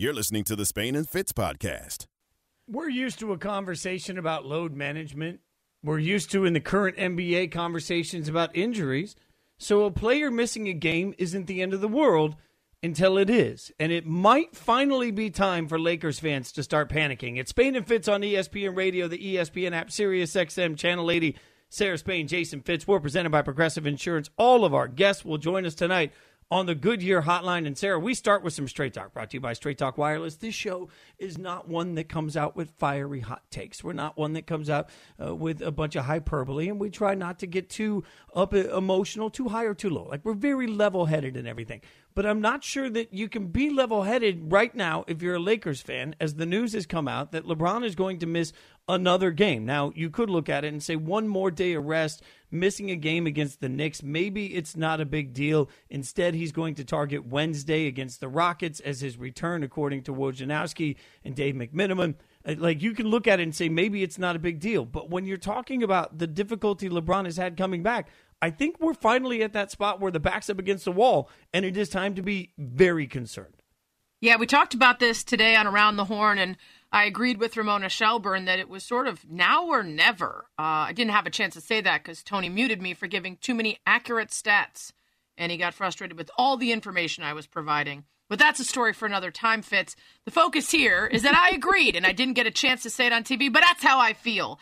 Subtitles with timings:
[0.00, 2.06] You're listening to the Spain and Fitz podcast.
[2.68, 5.40] We're used to a conversation about load management.
[5.82, 9.16] We're used to in the current NBA conversations about injuries.
[9.58, 12.36] So a player missing a game isn't the end of the world
[12.80, 13.72] until it is.
[13.80, 17.36] And it might finally be time for Lakers fans to start panicking.
[17.36, 21.36] It's Spain and Fitz on ESPN Radio, the ESPN app, Sirius XM, Channel 80.
[21.70, 22.86] Sarah Spain, Jason Fitz.
[22.86, 24.30] We're presented by Progressive Insurance.
[24.38, 26.12] All of our guests will join us tonight
[26.50, 27.66] on the Goodyear Hotline.
[27.66, 30.36] And Sarah, we start with some Straight Talk brought to you by Straight Talk Wireless.
[30.36, 30.88] This show
[31.18, 33.84] is not one that comes out with fiery hot takes.
[33.84, 34.88] We're not one that comes out
[35.22, 38.76] uh, with a bunch of hyperbole, and we try not to get too up uh,
[38.76, 40.04] emotional, too high or too low.
[40.04, 41.82] Like we're very level headed and everything.
[42.14, 45.40] But I'm not sure that you can be level headed right now if you're a
[45.40, 48.52] Lakers fan, as the news has come out that LeBron is going to miss
[48.88, 49.66] another game.
[49.66, 52.96] Now, you could look at it and say one more day of rest, missing a
[52.96, 54.02] game against the Knicks.
[54.02, 55.68] Maybe it's not a big deal.
[55.90, 60.96] Instead, he's going to target Wednesday against the Rockets as his return, according to Wojnarowski
[61.24, 62.14] and Dave McMenamin.
[62.46, 64.84] Uh, like you can look at it and say maybe it's not a big deal.
[64.84, 68.08] But when you're talking about the difficulty LeBron has had coming back,
[68.40, 71.64] I think we're finally at that spot where the back's up against the wall and
[71.64, 73.58] it is time to be very concerned.
[74.20, 76.56] Yeah, we talked about this today on Around the Horn, and
[76.90, 80.46] I agreed with Ramona Shelburne that it was sort of now or never.
[80.58, 83.36] Uh, I didn't have a chance to say that because Tony muted me for giving
[83.36, 84.92] too many accurate stats,
[85.36, 88.04] and he got frustrated with all the information I was providing.
[88.28, 89.96] But that's a story for another time, Fitz.
[90.24, 93.06] The focus here is that I agreed, and I didn't get a chance to say
[93.06, 94.58] it on TV, but that's how I feel.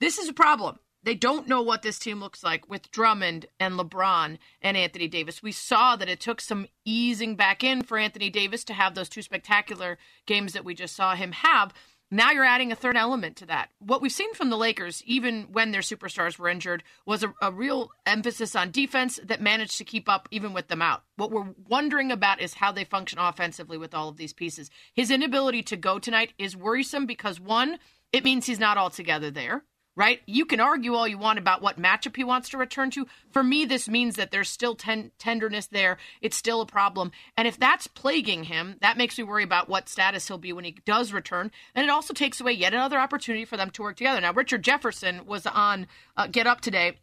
[0.00, 0.78] This is a problem.
[1.08, 5.42] They don't know what this team looks like with Drummond and LeBron and Anthony Davis.
[5.42, 9.08] We saw that it took some easing back in for Anthony Davis to have those
[9.08, 11.72] two spectacular games that we just saw him have.
[12.10, 13.70] Now you're adding a third element to that.
[13.78, 17.50] What we've seen from the Lakers, even when their superstars were injured, was a, a,
[17.50, 21.04] real emphasis on defense that managed to keep up even with them out.
[21.16, 24.68] What we're wondering about is how they function offensively with all of these pieces.
[24.92, 27.78] His inability to go tonight is worrisome because, one,
[28.12, 29.64] it means he's not altogether there
[29.98, 30.20] right?
[30.26, 33.04] You can argue all you want about what matchup he wants to return to.
[33.32, 35.98] For me, this means that there's still ten- tenderness there.
[36.22, 37.10] It's still a problem.
[37.36, 40.64] And if that's plaguing him, that makes me worry about what status he'll be when
[40.64, 41.50] he does return.
[41.74, 44.20] And it also takes away yet another opportunity for them to work together.
[44.20, 46.98] Now, Richard Jefferson was on uh, Get Up today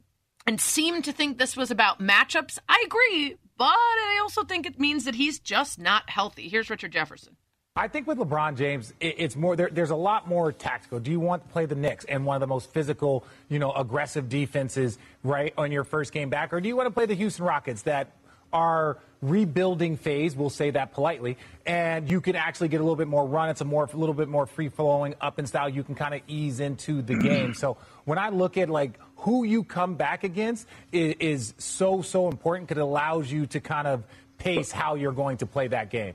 [0.47, 2.59] and seemed to think this was about matchups.
[2.69, 6.47] I agree, but I also think it means that he's just not healthy.
[6.47, 7.35] Here's Richard Jefferson.
[7.77, 11.01] I think with LeBron James, it's more there, there's a lot more tactical.
[11.01, 13.73] Do you want to play the Knicks and one of the most physical, you know,
[13.73, 17.15] aggressive defenses right on your first game back, or do you want to play the
[17.15, 18.13] Houston Rockets that
[18.53, 23.09] are rebuilding phase, we'll say that politely, and you can actually get a little bit
[23.09, 23.49] more run.
[23.49, 25.67] It's a more a little bit more free flowing up and style.
[25.67, 27.27] You can kind of ease into the mm-hmm.
[27.27, 27.53] game.
[27.53, 27.75] So
[28.05, 32.69] when I look at like who you come back against is, is so so important
[32.69, 34.03] because it allows you to kind of
[34.37, 36.13] pace how you're going to play that game.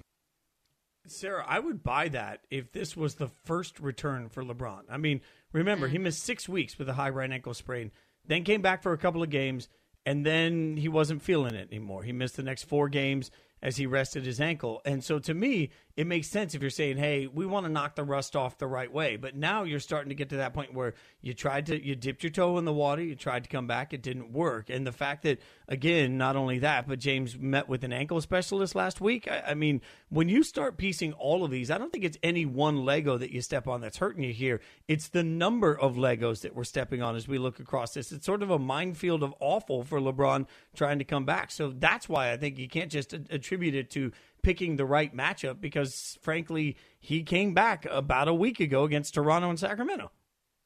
[1.10, 4.82] Sarah, I would buy that if this was the first return for LeBron.
[4.88, 5.20] I mean,
[5.52, 7.90] remember, he missed six weeks with a high right ankle sprain,
[8.26, 9.68] then came back for a couple of games,
[10.06, 12.02] and then he wasn't feeling it anymore.
[12.02, 13.30] He missed the next four games
[13.62, 14.80] as he rested his ankle.
[14.84, 17.94] And so to me, it makes sense if you're saying, hey, we want to knock
[17.94, 19.16] the rust off the right way.
[19.16, 22.22] But now you're starting to get to that point where you tried to, you dipped
[22.22, 24.70] your toe in the water, you tried to come back, it didn't work.
[24.70, 28.74] And the fact that, again, not only that, but James met with an ankle specialist
[28.74, 29.28] last week.
[29.30, 32.46] I, I mean, when you start piecing all of these, I don't think it's any
[32.46, 34.60] one Lego that you step on that's hurting you here.
[34.88, 38.10] It's the number of Legos that we're stepping on as we look across this.
[38.10, 41.50] It's sort of a minefield of awful for LeBron trying to come back.
[41.50, 43.12] So that's why I think you can't just
[43.52, 44.12] it to
[44.42, 49.50] picking the right matchup because, frankly, he came back about a week ago against Toronto
[49.50, 50.10] and Sacramento.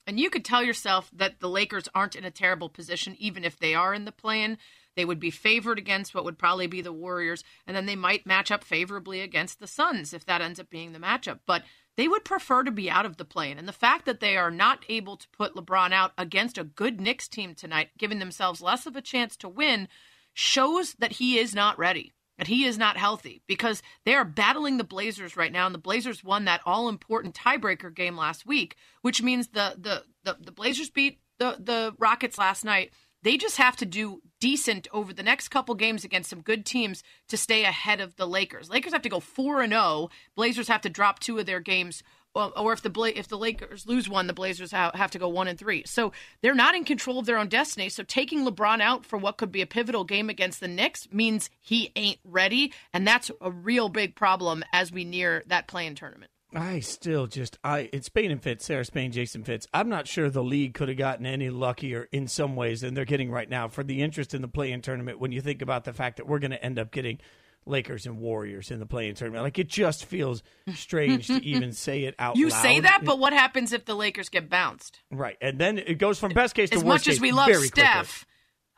[0.07, 3.59] And you could tell yourself that the Lakers aren't in a terrible position, even if
[3.59, 4.59] they are in the play-in.
[4.97, 8.27] They would be favored against what would probably be the Warriors, and then they might
[8.27, 11.41] match up favorably against the Suns if that ends up being the matchup.
[11.47, 11.65] But
[11.97, 13.59] they would prefer to be out of the play-in.
[13.59, 17.01] And the fact that they are not able to put LeBron out against a good
[17.01, 19.89] Knicks team tonight, giving themselves less of a chance to win,
[20.35, 24.77] shows that he is not ready that he is not healthy because they are battling
[24.77, 28.77] the Blazers right now, and the Blazers won that all important tiebreaker game last week,
[29.03, 32.93] which means the the the, the Blazers beat the the Rockets last night.
[33.23, 37.03] They just have to do decent over the next couple games against some good teams
[37.29, 38.69] to stay ahead of the Lakers.
[38.69, 40.11] Lakers have to go 4 and 0.
[40.37, 42.03] Blazers have to drop two of their games
[42.35, 45.49] or if the Bla- if the Lakers lose one, the Blazers have to go one
[45.49, 45.85] and three.
[45.87, 47.89] So they're not in control of their own destiny.
[47.89, 51.51] So taking LeBron out for what could be a pivotal game against the Knicks means
[51.61, 56.31] he ain't ready, and that's a real big problem as we near that play-in tournament.
[56.57, 59.67] I still just I it's Spain and Fitz, Sarah Spain, Jason Fitz.
[59.75, 63.05] I'm not sure the league could have gotten any luckier in some ways than they're
[63.05, 65.19] getting right now for the interest in the play-in tournament.
[65.19, 67.19] When you think about the fact that we're going to end up getting
[67.67, 69.45] Lakers and Warriors in the play-in tournament.
[69.45, 70.43] Like it just feels
[70.75, 72.63] strange to even say it out you loud.
[72.63, 75.01] say that, but what happens if the Lakers get bounced?
[75.11, 77.33] right, and then it goes from best case to As worst As much as we
[77.33, 78.27] love very Steph,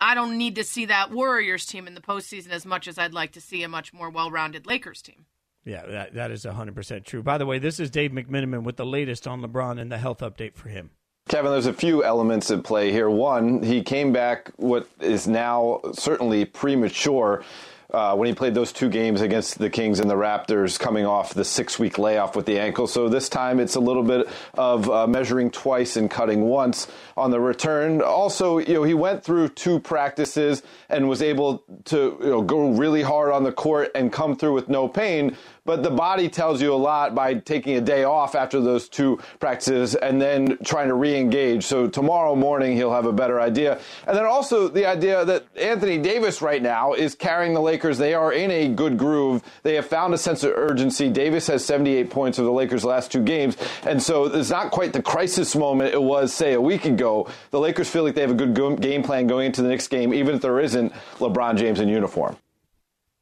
[0.00, 3.14] I don't need to see that Warriors team in the postseason as much as I'd
[3.14, 5.26] like to see a much more well-rounded Lakers team.
[5.64, 7.22] Yeah, that that is hundred percent true.
[7.24, 10.20] By the way, this is Dave McMenamin with the latest on LeBron and the health
[10.20, 10.90] update for him.
[11.28, 13.10] Kevin, there's a few elements at play here.
[13.10, 17.42] One, he came back what is now certainly premature.
[17.90, 21.34] Uh, when he played those two games against the Kings and the Raptors, coming off
[21.34, 22.86] the six week layoff with the ankle.
[22.86, 27.30] So this time it's a little bit of uh, measuring twice and cutting once on
[27.30, 28.02] the return.
[28.02, 32.70] Also, you know, he went through two practices and was able to you know, go
[32.72, 35.36] really hard on the court and come through with no pain.
[35.66, 39.18] But the body tells you a lot by taking a day off after those two
[39.40, 41.64] practices and then trying to re-engage.
[41.64, 43.80] So tomorrow morning he'll have a better idea.
[44.06, 47.98] And then also the idea that Anthony Davis right now is carrying the Lakers.
[47.98, 49.42] They are in a good groove.
[49.64, 51.10] They have found a sense of urgency.
[51.10, 53.56] Davis has 78 points of the Lakers' last two games.
[53.84, 57.28] And so it's not quite the crisis moment it was, say, a week ago.
[57.50, 60.14] The Lakers feel like they have a good game plan going into the next game,
[60.14, 62.36] even if there isn't LeBron James in uniform.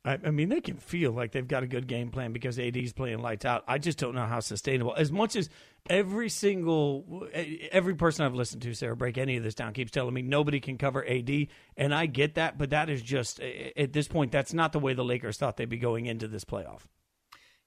[0.04, 2.92] I, I mean, they can feel like they've got a good game plan because AD's
[2.92, 3.64] playing lights out.
[3.66, 4.94] I just don't know how sustainable.
[4.96, 5.48] As much as
[5.88, 7.26] every single,
[7.72, 10.60] every person I've listened to, Sarah, break any of this down, keeps telling me nobody
[10.60, 14.52] can cover AD, and I get that, but that is just at this point, that's
[14.52, 16.82] not the way the Lakers thought they'd be going into this playoff.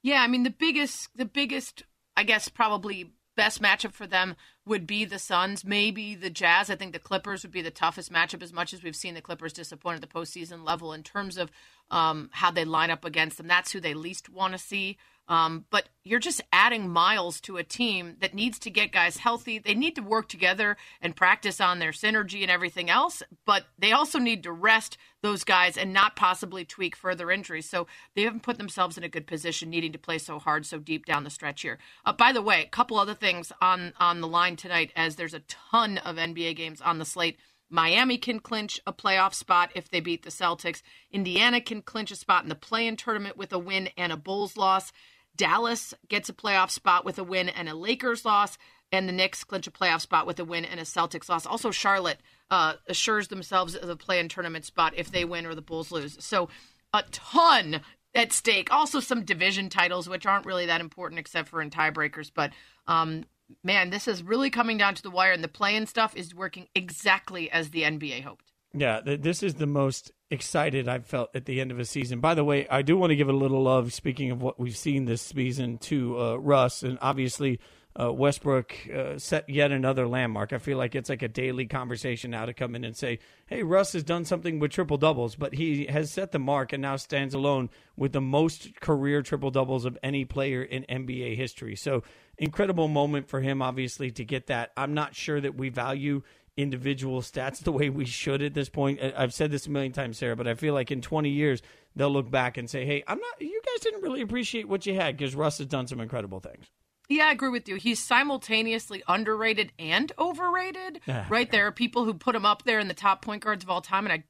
[0.03, 1.83] Yeah, I mean the biggest, the biggest,
[2.15, 4.35] I guess probably best matchup for them
[4.65, 6.69] would be the Suns, maybe the Jazz.
[6.69, 9.21] I think the Clippers would be the toughest matchup as much as we've seen the
[9.21, 11.51] Clippers disappoint at the postseason level in terms of
[11.91, 13.47] um, how they line up against them.
[13.47, 14.97] That's who they least want to see.
[15.29, 19.59] Um, but you're just adding miles to a team that needs to get guys healthy.
[19.59, 23.91] They need to work together and practice on their synergy and everything else, but they
[23.91, 27.69] also need to rest those guys and not possibly tweak further injuries.
[27.69, 30.79] So they haven't put themselves in a good position needing to play so hard so
[30.79, 31.77] deep down the stretch here.
[32.05, 35.33] Uh, by the way, a couple other things on on the line tonight as there's
[35.33, 37.37] a ton of NBA games on the slate.
[37.69, 40.81] Miami can clinch a playoff spot if they beat the Celtics.
[41.11, 44.55] Indiana can clinch a spot in the play-in tournament with a win and a Bulls
[44.55, 44.91] loss.
[45.35, 48.57] Dallas gets a playoff spot with a win and a Lakers loss,
[48.91, 51.45] and the Knicks clinch a playoff spot with a win and a Celtics loss.
[51.45, 52.19] Also, Charlotte
[52.49, 56.17] uh, assures themselves of the play-in tournament spot if they win or the Bulls lose.
[56.23, 56.49] So,
[56.93, 57.81] a ton
[58.15, 58.71] at stake.
[58.71, 62.31] Also, some division titles, which aren't really that important except for in tiebreakers.
[62.33, 62.51] But
[62.87, 63.25] um,
[63.63, 66.67] man, this is really coming down to the wire, and the play-in stuff is working
[66.75, 68.51] exactly as the NBA hoped.
[68.73, 72.19] Yeah, th- this is the most excited I've felt at the end of a season.
[72.19, 74.77] By the way, I do want to give a little love, speaking of what we've
[74.77, 76.83] seen this season, to uh, Russ.
[76.83, 77.59] And obviously,
[77.99, 80.53] uh, Westbrook uh, set yet another landmark.
[80.53, 83.63] I feel like it's like a daily conversation now to come in and say, hey,
[83.63, 86.95] Russ has done something with triple doubles, but he has set the mark and now
[86.95, 91.75] stands alone with the most career triple doubles of any player in NBA history.
[91.75, 92.03] So,
[92.37, 94.71] incredible moment for him, obviously, to get that.
[94.77, 96.21] I'm not sure that we value
[96.55, 98.99] individual stats the way we should at this point.
[99.01, 101.61] I've said this a million times, Sarah, but I feel like in 20 years
[101.95, 103.41] they'll look back and say, "Hey, I'm not.
[103.41, 106.67] You guys didn't really appreciate what you had because Russ has done some incredible things."
[107.09, 107.75] Yeah, I agree with you.
[107.75, 111.01] He's simultaneously underrated and overrated.
[111.29, 111.49] right?
[111.49, 113.81] There are people who put him up there in the top point guards of all
[113.81, 114.23] time, and I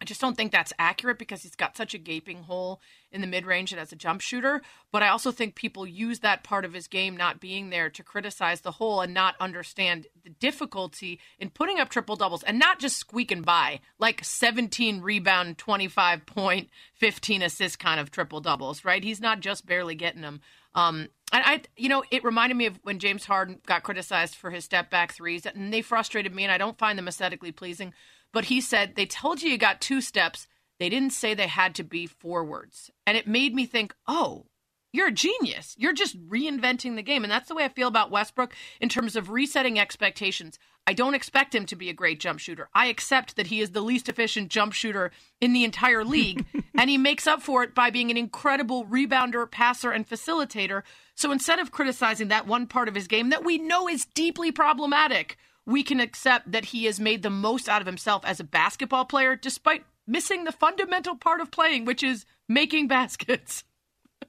[0.00, 2.80] I just don't think that's accurate because he's got such a gaping hole
[3.10, 4.62] in the mid range and as a jump shooter.
[4.92, 8.04] But I also think people use that part of his game not being there to
[8.04, 12.78] criticize the hole and not understand the difficulty in putting up triple doubles and not
[12.78, 19.02] just squeaking by like 17 rebound, 25 point, 15 assist kind of triple doubles, right?
[19.02, 20.40] He's not just barely getting them.
[20.78, 24.50] Um, and I, you know, it reminded me of when James Harden got criticized for
[24.50, 27.92] his step back threes, and they frustrated me, and I don't find them aesthetically pleasing.
[28.32, 30.46] But he said, they told you you got two steps.
[30.78, 32.90] They didn't say they had to be forwards.
[33.06, 34.46] And it made me think, oh,
[34.92, 35.74] you're a genius.
[35.78, 37.24] You're just reinventing the game.
[37.24, 40.58] And that's the way I feel about Westbrook in terms of resetting expectations.
[40.86, 42.70] I don't expect him to be a great jump shooter.
[42.74, 46.46] I accept that he is the least efficient jump shooter in the entire league,
[46.78, 50.82] and he makes up for it by being an incredible rebounder, passer, and facilitator.
[51.14, 54.50] So instead of criticizing that one part of his game that we know is deeply
[54.50, 58.44] problematic, we can accept that he has made the most out of himself as a
[58.44, 63.62] basketball player despite missing the fundamental part of playing, which is making baskets.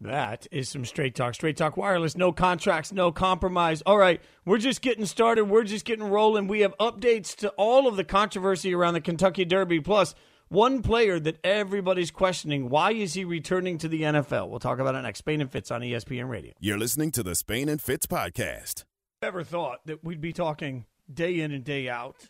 [0.01, 1.33] That is some straight talk.
[1.33, 3.81] Straight talk wireless, no contracts, no compromise.
[3.85, 5.45] All right, we're just getting started.
[5.45, 6.47] We're just getting rolling.
[6.47, 10.15] We have updates to all of the controversy around the Kentucky Derby, plus
[10.47, 12.69] one player that everybody's questioning.
[12.69, 14.49] Why is he returning to the NFL?
[14.49, 15.19] We'll talk about it next.
[15.19, 16.53] Spain and Fitz on ESPN Radio.
[16.59, 18.85] You're listening to the Spain and Fitz podcast.
[19.21, 22.29] Ever thought that we'd be talking day in and day out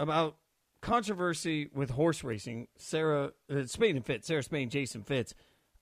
[0.00, 0.36] about
[0.80, 2.68] controversy with horse racing?
[2.78, 5.34] Sarah, uh, Spain and Fitz, Sarah Spain, Jason Fitz.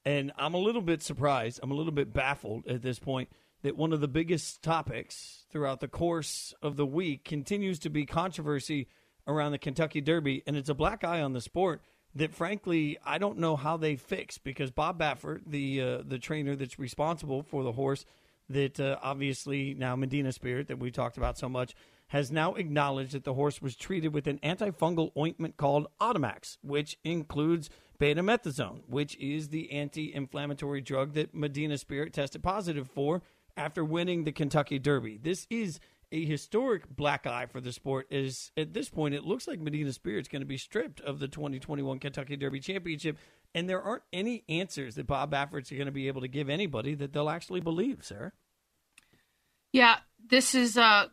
[0.06, 1.58] And I'm a little bit surprised.
[1.62, 3.28] I'm a little bit baffled at this point
[3.62, 8.06] that one of the biggest topics throughout the course of the week continues to be
[8.06, 8.86] controversy
[9.26, 11.82] around the Kentucky Derby, and it's a black eye on the sport
[12.14, 16.54] that, frankly, I don't know how they fix because Bob Baffert, the uh, the trainer
[16.54, 18.04] that's responsible for the horse,
[18.48, 21.74] that uh, obviously now Medina Spirit that we talked about so much,
[22.08, 26.96] has now acknowledged that the horse was treated with an antifungal ointment called Otomax, which
[27.04, 33.22] includes betamethasone, which is the anti-inflammatory drug that Medina Spirit tested positive for
[33.56, 35.18] after winning the Kentucky Derby.
[35.20, 35.80] This is
[36.12, 38.06] a historic black eye for the sport.
[38.10, 41.28] Is at this point, it looks like Medina Spirit's going to be stripped of the
[41.28, 43.18] 2021 Kentucky Derby Championship,
[43.54, 46.94] and there aren't any answers that Bob Baffert's going to be able to give anybody
[46.94, 48.32] that they'll actually believe, Sarah.
[49.72, 51.06] Yeah, this is uh,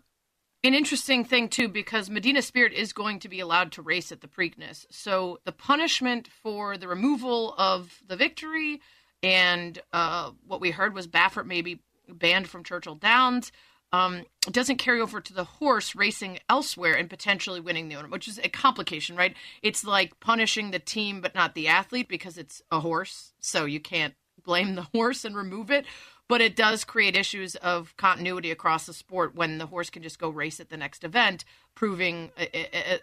[0.64, 4.22] an interesting thing too because Medina Spirit is going to be allowed to race at
[4.22, 4.86] the Preakness.
[4.90, 8.82] So the punishment for the removal of the victory
[9.22, 13.52] and uh, what we heard was Baffert maybe banned from Churchill Downs.
[13.92, 18.28] Um, doesn't carry over to the horse racing elsewhere and potentially winning the owner, which
[18.28, 19.36] is a complication, right?
[19.62, 23.80] It's like punishing the team but not the athlete because it's a horse, so you
[23.80, 25.86] can't blame the horse and remove it.
[26.30, 30.20] But it does create issues of continuity across the sport when the horse can just
[30.20, 31.44] go race at the next event,
[31.76, 32.32] proving,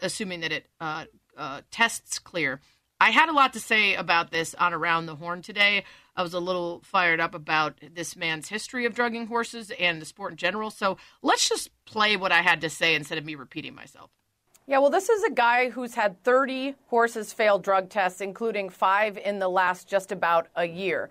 [0.02, 1.04] assuming that it uh,
[1.36, 2.60] uh, tests clear.
[3.00, 5.84] I had a lot to say about this on Around the Horn today.
[6.14, 10.06] I was a little fired up about this man's history of drugging horses and the
[10.06, 10.70] sport in general.
[10.70, 14.10] So let's just play what I had to say instead of me repeating myself.
[14.66, 19.16] Yeah, well, this is a guy who's had 30 horses fail drug tests, including five
[19.16, 21.08] in the last just about a year.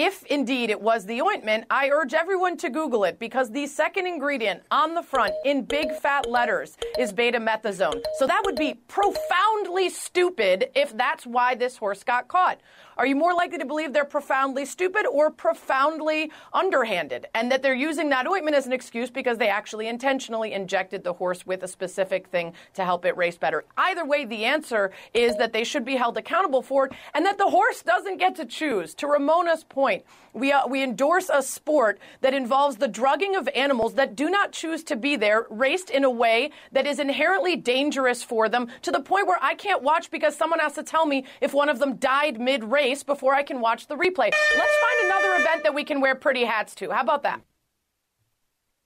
[0.00, 4.06] If indeed it was the ointment, I urge everyone to Google it because the second
[4.06, 8.04] ingredient on the front in big fat letters is betamethasone.
[8.16, 12.60] So that would be profoundly stupid if that's why this horse got caught.
[12.96, 17.74] Are you more likely to believe they're profoundly stupid or profoundly underhanded and that they're
[17.74, 21.68] using that ointment as an excuse because they actually intentionally injected the horse with a
[21.68, 23.64] specific thing to help it race better?
[23.76, 27.38] Either way, the answer is that they should be held accountable for it and that
[27.38, 28.94] the horse doesn't get to choose.
[28.94, 29.87] To Ramona's point,
[30.32, 34.52] we, uh, we endorse a sport that involves the drugging of animals that do not
[34.52, 38.90] choose to be there, raced in a way that is inherently dangerous for them to
[38.90, 41.78] the point where I can't watch because someone has to tell me if one of
[41.78, 44.30] them died mid race before I can watch the replay.
[44.30, 46.90] Let's find another event that we can wear pretty hats to.
[46.90, 47.40] How about that?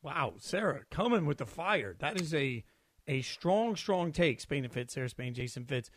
[0.02, 1.94] Wow, Sarah, coming with the fire.
[2.00, 2.64] That is a
[3.08, 4.40] a strong, strong take.
[4.40, 5.90] Spain and Fitz, Sarah Spain, Jason Fitz.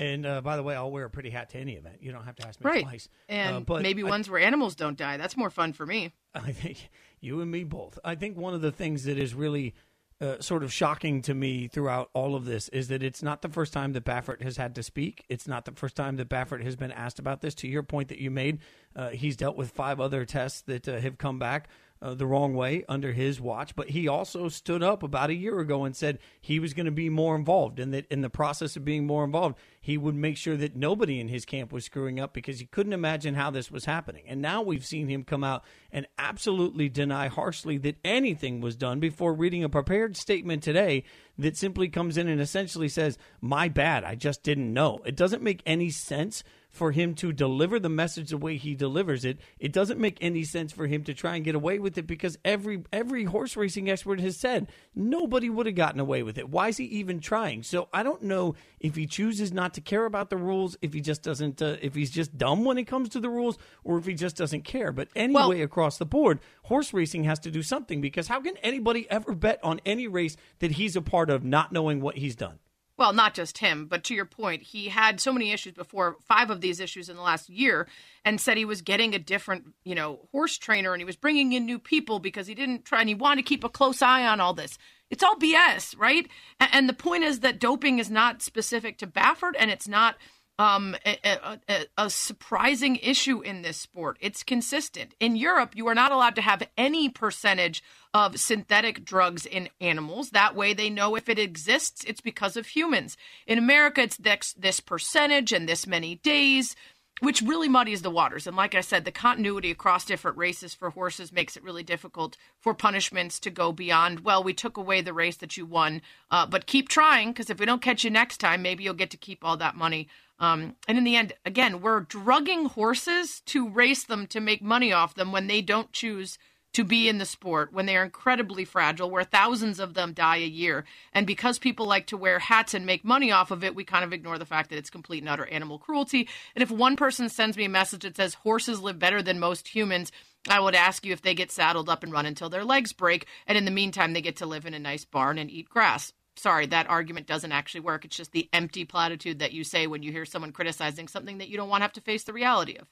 [0.00, 1.96] And uh, by the way, I'll wear a pretty hat to any event.
[2.00, 2.82] You don't have to ask me right.
[2.82, 3.10] twice.
[3.28, 5.18] And uh, but maybe I, ones where animals don't die.
[5.18, 6.14] That's more fun for me.
[6.34, 6.88] I think
[7.20, 7.98] you and me both.
[8.02, 9.74] I think one of the things that is really
[10.18, 13.50] uh, sort of shocking to me throughout all of this is that it's not the
[13.50, 15.26] first time that Baffert has had to speak.
[15.28, 17.54] It's not the first time that Baffert has been asked about this.
[17.56, 18.60] To your point that you made,
[18.96, 21.68] uh, he's dealt with five other tests that uh, have come back
[22.02, 23.76] uh, the wrong way under his watch.
[23.76, 26.92] But he also stood up about a year ago and said he was going to
[26.92, 30.36] be more involved, and that in the process of being more involved, he would make
[30.36, 33.70] sure that nobody in his camp was screwing up because he couldn't imagine how this
[33.70, 34.24] was happening.
[34.26, 39.00] And now we've seen him come out and absolutely deny harshly that anything was done
[39.00, 41.04] before reading a prepared statement today
[41.38, 45.00] that simply comes in and essentially says, My bad, I just didn't know.
[45.04, 49.24] It doesn't make any sense for him to deliver the message the way he delivers
[49.24, 49.38] it.
[49.58, 52.38] It doesn't make any sense for him to try and get away with it because
[52.44, 56.48] every every horse racing expert has said nobody would have gotten away with it.
[56.48, 57.62] Why is he even trying?
[57.62, 61.00] So I don't know if he chooses not to care about the rules, if he
[61.00, 64.06] just doesn't, uh, if he's just dumb when it comes to the rules, or if
[64.06, 64.92] he just doesn't care.
[64.92, 68.56] But anyway, well, across the board, horse racing has to do something because how can
[68.58, 72.36] anybody ever bet on any race that he's a part of not knowing what he's
[72.36, 72.58] done?
[73.00, 76.50] Well, not just him, but to your point, he had so many issues before, five
[76.50, 77.88] of these issues in the last year,
[78.26, 81.54] and said he was getting a different, you know, horse trainer and he was bringing
[81.54, 84.26] in new people because he didn't try and he wanted to keep a close eye
[84.26, 84.76] on all this.
[85.08, 86.28] It's all BS, right?
[86.60, 90.16] And the point is that doping is not specific to Baffert and it's not
[90.60, 94.18] um, a, a, a, surprising issue in this sport.
[94.20, 95.14] It's consistent.
[95.18, 100.30] In Europe, you are not allowed to have any percentage of synthetic drugs in animals.
[100.30, 103.16] That way, they know if it exists, it's because of humans.
[103.46, 106.76] In America, it's this, this percentage and this many days
[107.20, 108.46] which really muddies the waters.
[108.46, 112.36] And like I said, the continuity across different races for horses makes it really difficult
[112.58, 116.00] for punishments to go beyond, well, we took away the race that you won,
[116.30, 119.10] uh, but keep trying because if we don't catch you next time, maybe you'll get
[119.10, 120.08] to keep all that money.
[120.40, 124.92] Um, and in the end, again, we're drugging horses to race them to make money
[124.92, 126.38] off them when they don't choose
[126.72, 130.36] to be in the sport when they are incredibly fragile, where thousands of them die
[130.36, 130.84] a year.
[131.12, 134.04] And because people like to wear hats and make money off of it, we kind
[134.04, 136.28] of ignore the fact that it's complete and utter animal cruelty.
[136.54, 139.68] And if one person sends me a message that says horses live better than most
[139.68, 140.12] humans,
[140.48, 143.26] I would ask you if they get saddled up and run until their legs break.
[143.46, 146.12] And in the meantime, they get to live in a nice barn and eat grass.
[146.40, 148.06] Sorry, that argument doesn't actually work.
[148.06, 151.50] It's just the empty platitude that you say when you hear someone criticizing something that
[151.50, 152.86] you don't want to have to face the reality of.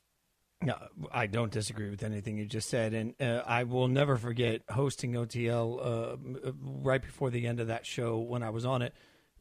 [0.60, 0.76] No,
[1.10, 5.14] I don't disagree with anything you just said, and uh, I will never forget hosting
[5.14, 8.92] OTL uh, right before the end of that show when I was on it,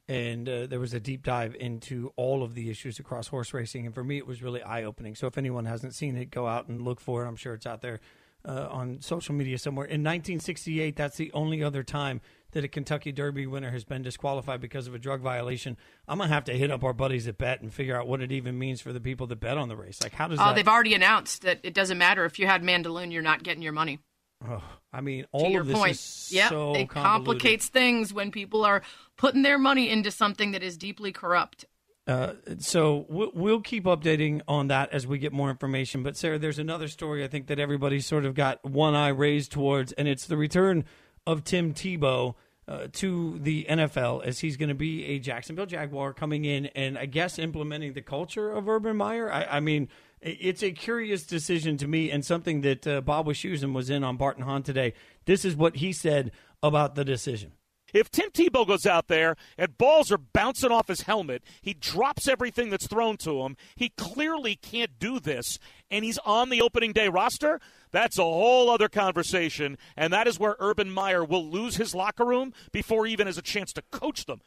[0.07, 3.85] and uh, there was a deep dive into all of the issues across horse racing,
[3.85, 5.15] and for me, it was really eye opening.
[5.15, 7.27] So if anyone hasn't seen it, go out and look for it.
[7.27, 7.99] I'm sure it's out there
[8.45, 9.85] uh, on social media somewhere.
[9.85, 14.61] In 1968, that's the only other time that a Kentucky Derby winner has been disqualified
[14.61, 15.77] because of a drug violation.
[16.07, 18.31] I'm gonna have to hit up our buddies at Bet and figure out what it
[18.31, 20.01] even means for the people that bet on the race.
[20.01, 20.39] Like, how does?
[20.39, 20.55] Oh, that...
[20.55, 23.73] they've already announced that it doesn't matter if you had Mandaloun, you're not getting your
[23.73, 23.99] money.
[24.47, 24.63] Oh,
[24.93, 25.91] I mean, all to your of this point.
[25.91, 28.81] is yeah, so it complicates things when people are
[29.17, 31.65] putting their money into something that is deeply corrupt.
[32.07, 36.03] Uh, so we'll, keep updating on that as we get more information.
[36.03, 39.51] But Sarah, there's another story I think that everybody's sort of got one eye raised
[39.51, 40.85] towards, and it's the return
[41.25, 42.35] of Tim Tebow
[42.65, 46.97] uh, to the NFL as he's going to be a Jacksonville Jaguar coming in and
[46.97, 49.31] I guess implementing the culture of Urban Meyer.
[49.31, 49.89] I, I mean,
[50.21, 54.17] it's a curious decision to me and something that uh, Bob Wischusen was in on
[54.17, 54.93] Bart and Hahn today.
[55.25, 56.31] This is what he said
[56.63, 57.51] about the decision.
[57.93, 62.27] If Tim Tebow goes out there and balls are bouncing off his helmet, he drops
[62.27, 63.55] everything that's thrown to him.
[63.75, 65.57] He clearly can't do this,
[65.89, 67.59] and he's on the opening day roster.
[67.91, 72.25] That's a whole other conversation, and that is where Urban Meyer will lose his locker
[72.25, 74.41] room before even has a chance to coach them.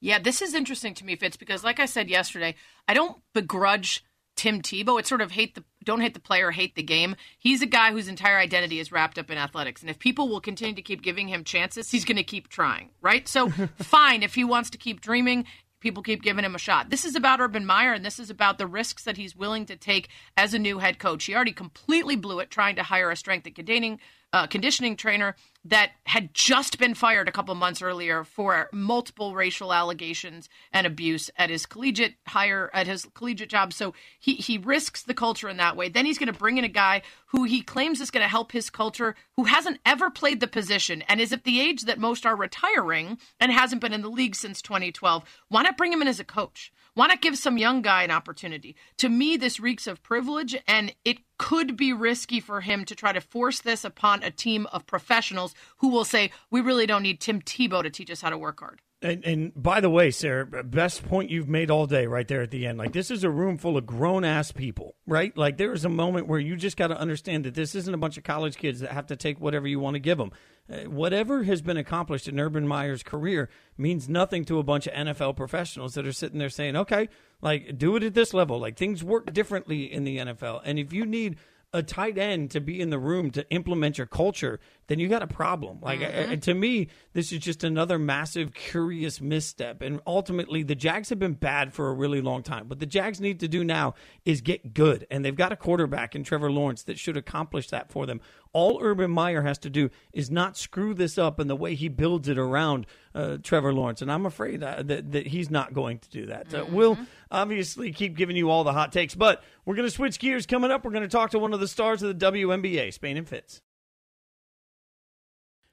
[0.00, 2.54] Yeah, this is interesting to me, Fitz, because like I said yesterday,
[2.86, 4.04] I don't begrudge
[4.36, 4.98] Tim Tebow.
[4.98, 7.16] It's sort of hate the don't hate the player, hate the game.
[7.38, 10.40] He's a guy whose entire identity is wrapped up in athletics, and if people will
[10.40, 13.28] continue to keep giving him chances, he's going to keep trying, right?
[13.28, 15.44] So fine if he wants to keep dreaming.
[15.80, 16.88] People keep giving him a shot.
[16.88, 19.76] This is about Urban Meyer, and this is about the risks that he's willing to
[19.76, 21.24] take as a new head coach.
[21.24, 24.00] He already completely blew it trying to hire a strength and conditioning,
[24.32, 29.72] uh, conditioning trainer that had just been fired a couple months earlier for multiple racial
[29.72, 33.72] allegations and abuse at his collegiate hire at his collegiate job.
[33.72, 35.88] So he he risks the culture in that way.
[35.88, 38.52] Then he's going to bring in a guy who he claims is going to help
[38.52, 42.26] his culture, who hasn't ever played the position and is at the age that most
[42.26, 45.24] are retiring and hasn't been in the league since 2012.
[45.48, 46.72] Why not bring him in as a coach?
[46.94, 48.76] Why not give some young guy an opportunity?
[48.98, 53.12] To me, this reeks of privilege, and it could be risky for him to try
[53.12, 57.20] to force this upon a team of professionals who will say, We really don't need
[57.20, 58.80] Tim Tebow to teach us how to work hard.
[59.04, 62.50] And, and, by the way, Sarah, best point you've made all day right there at
[62.50, 62.78] the end.
[62.78, 65.36] Like, this is a room full of grown ass people, right?
[65.36, 67.98] Like, there is a moment where you just got to understand that this isn't a
[67.98, 70.32] bunch of college kids that have to take whatever you want to give them.
[70.72, 74.94] Uh, whatever has been accomplished in Urban Meyer's career means nothing to a bunch of
[74.94, 77.10] NFL professionals that are sitting there saying, okay,
[77.42, 78.58] like, do it at this level.
[78.58, 80.62] Like, things work differently in the NFL.
[80.64, 81.36] And if you need
[81.74, 85.22] a tight end to be in the room to implement your culture, then you got
[85.22, 85.78] a problem.
[85.80, 86.38] Like mm-hmm.
[86.40, 89.82] to me, this is just another massive, curious misstep.
[89.82, 92.68] And ultimately, the Jags have been bad for a really long time.
[92.68, 93.94] What the Jags need to do now
[94.24, 97.90] is get good, and they've got a quarterback in Trevor Lawrence that should accomplish that
[97.90, 98.20] for them.
[98.52, 101.88] All Urban Meyer has to do is not screw this up in the way he
[101.88, 105.98] builds it around uh, Trevor Lawrence, and I'm afraid uh, that, that he's not going
[106.00, 106.48] to do that.
[106.48, 106.74] Mm-hmm.
[106.74, 106.98] we'll
[107.30, 110.70] obviously keep giving you all the hot takes, but we're going to switch gears coming
[110.70, 110.84] up.
[110.84, 113.60] We're going to talk to one of the stars of the WNBA, Spain and Fitz.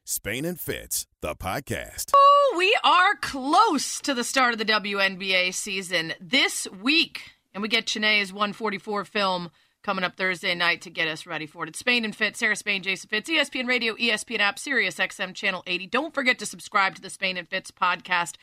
[0.04, 2.12] Spain and Fitz, the podcast.
[2.16, 7.70] Oh, we are close to the start of the WNBA season this week, and we
[7.70, 9.52] get Chiney's 144 film
[9.84, 11.70] coming up Thursday night to get us ready for it.
[11.70, 15.64] It's Spain and Fitz, Sarah Spain, Jason Fitz, ESPN Radio, ESPN app, Sirius XM Channel
[15.68, 15.88] 80.
[15.88, 18.36] Don't forget to subscribe to the Spain and Fitz podcast.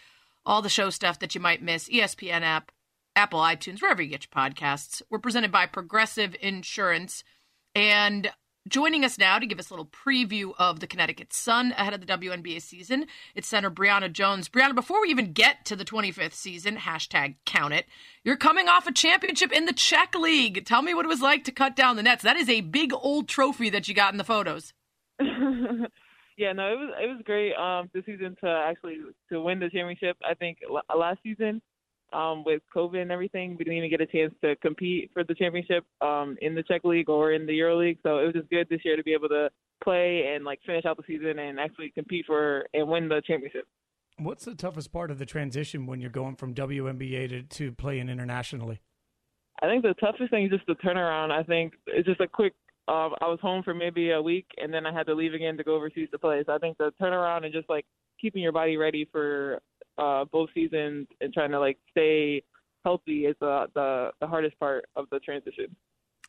[0.47, 2.71] All the show stuff that you might miss, ESPN app,
[3.17, 5.03] Apple, iTunes, wherever you get your podcasts.
[5.11, 7.25] We're presented by Progressive Insurance.
[7.75, 8.31] And
[8.67, 12.01] Joining us now to give us a little preview of the Connecticut Sun ahead of
[12.01, 14.49] the WNBA season, it's center Brionna Jones.
[14.49, 17.87] Brionna, before we even get to the 25th season, hashtag count it,
[18.25, 20.67] you're coming off a championship in the Czech League.
[20.67, 22.25] Tell me what it was like to cut down the nets.
[22.25, 24.75] That is a big old trophy that you got in the photos.
[25.21, 28.99] yeah, no, it was it was great um, this season to actually
[29.31, 30.17] to win the championship.
[30.29, 30.59] I think
[30.95, 31.63] last season
[32.13, 35.35] um, with COVID and everything, we didn't even get a chance to compete for the
[35.35, 37.99] championship um, in the Czech League or in the Euro League.
[38.03, 39.51] So it was just good this year to be able to
[39.83, 43.67] play and like finish out the season and actually compete for and win the championship.
[44.19, 48.09] What's the toughest part of the transition when you're going from WNBA to, to playing
[48.09, 48.81] internationally?
[49.63, 51.31] I think the toughest thing is just the turnaround.
[51.31, 52.55] I think it's just a quick
[52.89, 55.59] um, I was home for maybe a week, and then I had to leave again
[55.59, 56.43] to go overseas to play.
[56.47, 57.85] So I think the turnaround and just like
[58.19, 59.61] keeping your body ready for
[59.99, 62.43] uh, both seasons and trying to like stay
[62.85, 65.75] healthy is the the, the hardest part of the transition.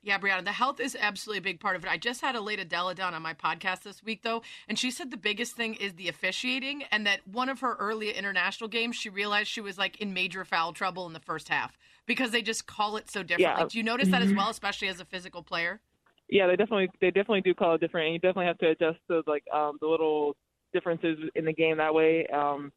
[0.01, 1.91] Yeah, Brionna, the health is absolutely a big part of it.
[1.91, 5.11] I just had Elena Delle Donne on my podcast this week, though, and she said
[5.11, 9.09] the biggest thing is the officiating, and that one of her early international games, she
[9.09, 12.65] realized she was like in major foul trouble in the first half because they just
[12.65, 13.61] call it so differently.
[13.63, 13.67] Yeah.
[13.69, 15.81] Do you notice that as well, especially as a physical player?
[16.29, 18.99] Yeah, they definitely they definitely do call it different, and you definitely have to adjust
[19.09, 20.37] to like um, the little
[20.71, 22.71] differences in the game that way, um,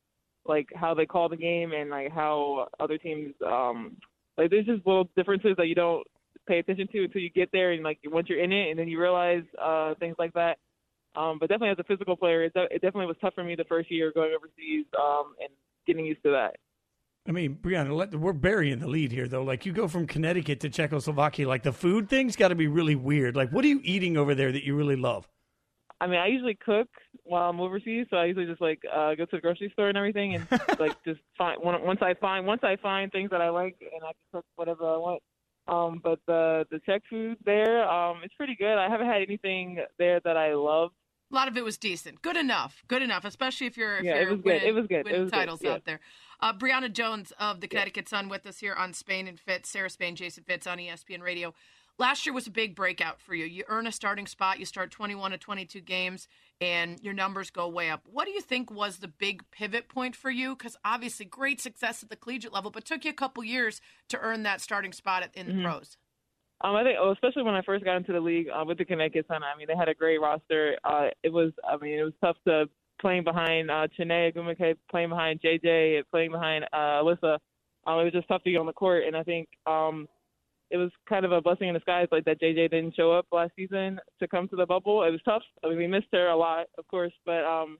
[0.46, 3.96] like how they call the game and like how other teams um,
[4.36, 6.06] like there's just little differences that you don't
[6.46, 8.88] pay attention to until you get there and like once you're in it and then
[8.88, 10.58] you realize uh, things like that.
[11.14, 13.64] Um, but definitely as a physical player, it, it definitely was tough for me the
[13.64, 15.50] first year going overseas um, and
[15.86, 16.56] getting used to that.
[17.28, 19.44] I mean, Brionna, let, we're burying the lead here, though.
[19.44, 21.46] Like, you go from Connecticut to Czechoslovakia.
[21.46, 23.36] Like, the food thing's got to be really weird.
[23.36, 25.28] Like, what are you eating over there that you really love?
[26.02, 26.88] I mean, I usually cook
[27.22, 29.96] while I'm overseas, so I usually just like uh, go to the grocery store and
[29.96, 30.46] everything, and
[30.80, 34.08] like just find once I find once I find things that I like, and I
[34.08, 35.22] can cook whatever I want.
[35.68, 38.76] Um, but the the Czech food there, um, it's pretty good.
[38.78, 40.90] I haven't had anything there that I love.
[41.30, 44.16] A lot of it was decent, good enough, good enough, especially if you're if Yeah,
[44.16, 44.44] it you're was good.
[44.46, 45.06] winning, It was good.
[45.06, 45.36] It was good.
[45.38, 45.70] titles Yeah.
[45.74, 46.00] out there.
[46.40, 49.68] Uh, Brionna Jones of the Connecticut Sun with us here on Spain and Fitz.
[49.70, 51.54] Sarah Spain, Jason Fitz on ESPN Radio.
[51.98, 53.44] Last year was a big breakout for you.
[53.44, 54.58] You earn a starting spot.
[54.58, 56.26] You start 21 to 22 games,
[56.60, 58.02] and your numbers go way up.
[58.10, 60.56] What do you think was the big pivot point for you?
[60.56, 64.18] Because obviously, great success at the collegiate level, but took you a couple years to
[64.18, 65.62] earn that starting spot in the Mhm.
[65.64, 65.96] pros.
[66.62, 68.84] Um, I think, oh, especially when I first got into the league uh, with the
[68.84, 70.78] Connecticut Sun, I mean, they had a great roster.
[70.84, 72.68] Uh, it was, I mean, it was tough to
[73.00, 77.38] playing behind uh, Chiney Ogwumike, playing behind JJ, playing behind uh, Alyssa.
[77.84, 80.08] Um, it was just tough to get on the court, and I think um,
[80.72, 83.52] it was kind of a blessing in disguise, like that JJ didn't show up last
[83.54, 85.02] season to come to the bubble.
[85.02, 85.42] It was tough.
[85.62, 87.76] I mean, we missed her a lot, of course, but um,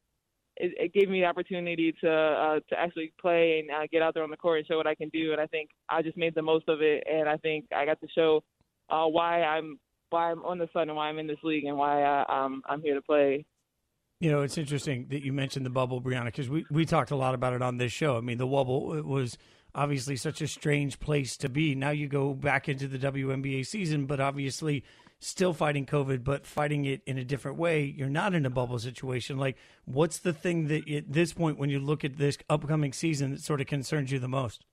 [0.59, 4.13] it, it gave me the opportunity to uh, to actually play and uh, get out
[4.13, 5.33] there on the court and show what I can do.
[5.33, 7.99] And I think I just made the most of it, and I think I got
[8.01, 8.45] to show
[8.91, 11.79] uh, why I'm why I'm on the Sun and why I'm in this league and
[11.79, 13.47] why I, um, I'm here to play.
[14.21, 17.17] You know, it's interesting that you mentioned the bubble, Brionna, because we, we talked a
[17.17, 18.19] lot about it on this show.
[18.19, 19.39] I mean, the bubble was
[19.75, 21.75] obviously such a strange place to be.
[21.75, 24.85] Now you go back into the WNBA season, but obviously
[25.19, 27.85] still fighting COVID, but fighting it in a different way.
[27.85, 29.39] You're not in a bubble situation.
[29.39, 33.31] Like, what's the thing that at this point, when you look at this upcoming season,
[33.31, 34.65] that sort of concerns you the most?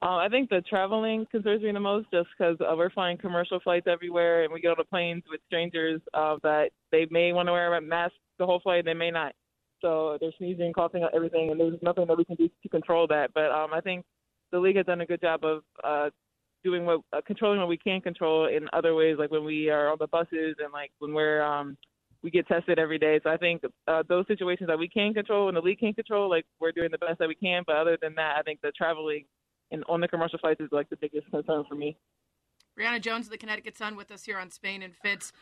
[0.00, 3.58] Um, I think the traveling concerns me the most, just because uh, we're flying commercial
[3.60, 7.48] flights everywhere, and we get on the planes with strangers uh, that they may want
[7.48, 9.32] to wear a mask the whole flight, they may not.
[9.80, 13.30] So they're sneezing, coughing, everything, and there's nothing that we can do to control that.
[13.34, 14.04] But um, I think
[14.52, 16.10] the league has done a good job of uh,
[16.64, 19.90] doing what uh, controlling what we can control in other ways, like when we are
[19.90, 21.76] on the buses and like when we're um,
[22.22, 23.20] we get tested every day.
[23.22, 26.28] So I think uh, those situations that we can control and the league can control,
[26.28, 27.62] like we're doing the best that we can.
[27.66, 29.24] But other than that, I think the traveling
[29.70, 31.96] and on the commercial flights is like the biggest concern for me.
[32.78, 35.32] Brianna Jones of the Connecticut Sun with us here on Spain and Fitz.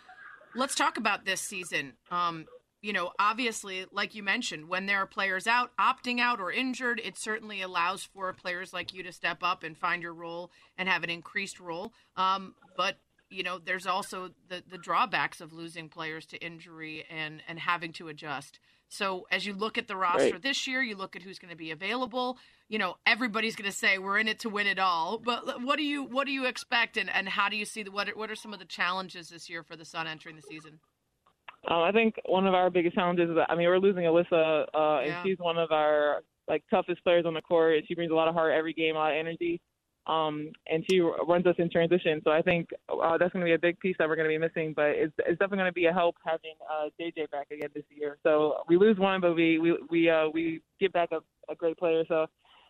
[0.54, 1.94] Let's talk about this season.
[2.10, 2.46] Um,
[2.86, 7.00] you know, obviously, like you mentioned, when there are players out, opting out or injured,
[7.04, 10.88] it certainly allows for players like you to step up and find your role and
[10.88, 11.92] have an increased role.
[12.16, 17.42] Um, but you know, there's also the the drawbacks of losing players to injury and
[17.48, 18.60] and having to adjust.
[18.88, 20.42] So as you look at the roster Right.
[20.42, 22.38] this year, you look at who's going to be available.
[22.68, 25.18] You know, everybody's going to say we're in it to win it all.
[25.18, 27.90] But what do you what do you expect, and, and how do you see the
[27.90, 30.42] what are, what are some of the challenges this year for the Sun entering the
[30.42, 30.78] season?
[31.68, 34.66] Um, I think one of our biggest challenges is that I mean we're losing Alyssa,
[34.74, 35.22] uh, and Yeah.
[35.22, 37.82] she's one of our like toughest players on the court.
[37.88, 39.60] She brings a lot of heart every game, a lot of energy,
[40.06, 42.20] um, and she runs us in transition.
[42.22, 44.34] So I think uh, that's going to be a big piece that we're going to
[44.34, 44.72] be missing.
[44.72, 47.82] But it's, it's definitely going to be a help having uh, JJ back again this
[47.90, 48.18] year.
[48.22, 51.18] So we lose one, but we we we uh, we get back a,
[51.50, 52.04] a great player.
[52.06, 52.26] So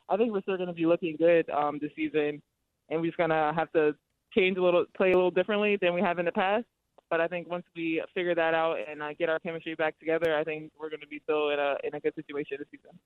[0.09, 2.41] I think we're still going to be looking good um, this season,
[2.89, 3.95] and we're just going to have to
[4.35, 6.65] change a little, play a little differently than we have in the past.
[7.09, 10.37] But I think once we figure that out and uh, get our chemistry back together,
[10.37, 12.99] I think we're going to be still in a in a good situation this season.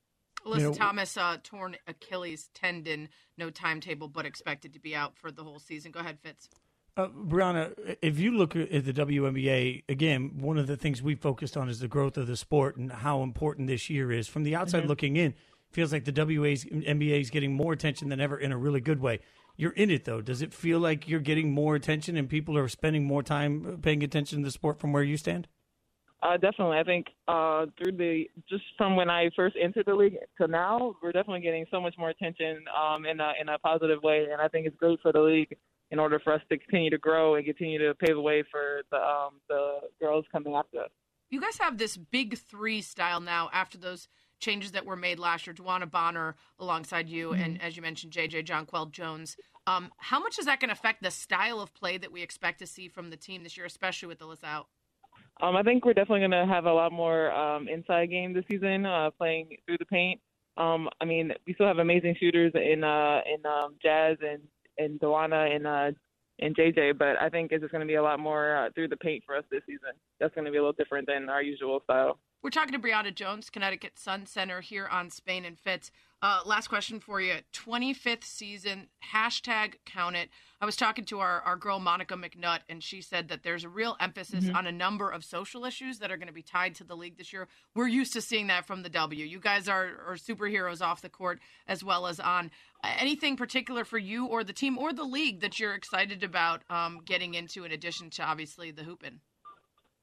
[0.46, 5.16] Alyssa You know- Thomas uh, torn Achilles tendon, no timetable, but expected to be out
[5.16, 5.92] for the whole season.
[5.92, 6.48] Go ahead, Fitz.
[6.96, 11.56] Uh, Brionna, if you look at the WNBA, again, one of the things we focused
[11.56, 14.26] on is the growth of the sport and how important this year is.
[14.26, 15.34] From the outside looking in,
[15.70, 19.00] feels like the WA's NBA is getting more attention than ever in a really good
[19.00, 19.20] way.
[19.60, 20.22] You're in it though.
[20.22, 24.02] Does it feel like you're getting more attention and people are spending more time paying
[24.02, 25.48] attention to the sport from where you stand?
[26.22, 30.16] Uh, definitely, I think uh, through the just from when I first entered the league
[30.40, 34.02] to now, we're definitely getting so much more attention um, in a in a positive
[34.02, 35.54] way, and I think it's great for the league
[35.90, 38.80] in order for us to continue to grow and continue to pave the way for
[38.90, 40.90] the um, the girls coming after us.
[41.28, 44.08] You guys have this big three style now after those
[44.40, 45.54] changes that were made last year.
[45.54, 47.42] DeWanna Bonner alongside you, mm-hmm.
[47.42, 49.36] and as you mentioned, JJ Jonquel Jones.
[49.66, 52.58] Um, how much is that going to affect the style of play that we expect
[52.60, 54.66] to see from the team this year, especially with Alyssa out?
[55.42, 58.44] Um, I think we're definitely going to have a lot more um, inside game this
[58.50, 60.20] season, uh, playing through the paint.
[60.56, 64.42] Um, I mean, we still have amazing shooters in uh, in um, Jazz and
[64.78, 65.90] and DeWanna and uh,
[66.40, 68.88] and JJ, but I think it's just going to be a lot more uh, through
[68.88, 69.92] the paint for us this season.
[70.18, 72.18] That's going to be a little different than our usual style.
[72.42, 75.90] We're talking to Brionna Jones, Connecticut Sun Center here on Spain and Fitz.
[76.22, 77.34] Uh, last question for you.
[77.52, 80.30] 25th season, hashtag count it.
[80.58, 83.68] I was talking to our, our girl, Monica McNutt, and she said that there's a
[83.68, 84.56] real emphasis mm-hmm.
[84.56, 87.18] on a number of social issues that are going to be tied to the league
[87.18, 87.46] this year.
[87.74, 89.24] We're used to seeing that from the W.
[89.24, 92.50] You guys are, are superheroes off the court as well as on.
[92.82, 97.00] Anything particular for you or the team or the league that you're excited about um,
[97.04, 99.20] getting into in addition to obviously the hooping?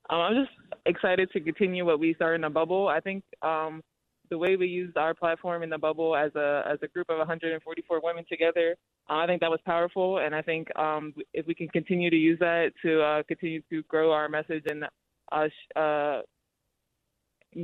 [0.10, 0.52] Um, I'm just
[0.86, 2.88] excited to continue what we started in the bubble.
[2.88, 3.82] I think um,
[4.30, 7.18] the way we used our platform in the bubble as a as a group of
[7.18, 8.76] 144 women together,
[9.10, 10.20] uh, I think that was powerful.
[10.20, 13.84] And I think um, if we can continue to use that to uh, continue to
[13.84, 14.86] grow our message and
[15.32, 16.22] uh, uh,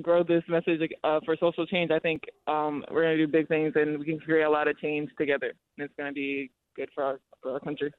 [0.02, 3.48] grow this message uh, for social change, I think um, we're going to do big
[3.48, 5.54] things and we can create a lot of change together.
[5.78, 7.92] And it's going to be good for our, for our country.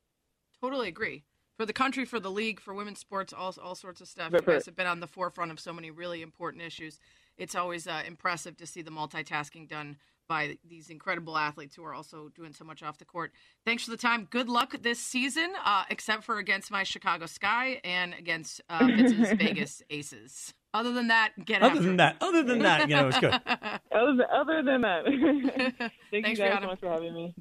[0.61, 1.25] Totally agree
[1.57, 4.33] for the country, for the league, for women's sports, all all sorts of stuff.
[4.33, 6.99] You guys have been on the forefront of so many really important issues.
[7.37, 9.97] It's always uh, impressive to see the multitasking done
[10.29, 13.33] by these incredible athletes who are also doing so much off the court.
[13.65, 14.27] Thanks for the time.
[14.31, 18.87] Good luck this season, uh, except for against my Chicago Sky and against uh,
[19.37, 20.55] Vegas Aces.
[20.73, 21.97] Other than that, get other than it.
[21.99, 23.33] that, other than that, you know, it's good.
[23.93, 25.05] other, other than that,
[26.11, 27.35] thank Thanks you guys so much for having me.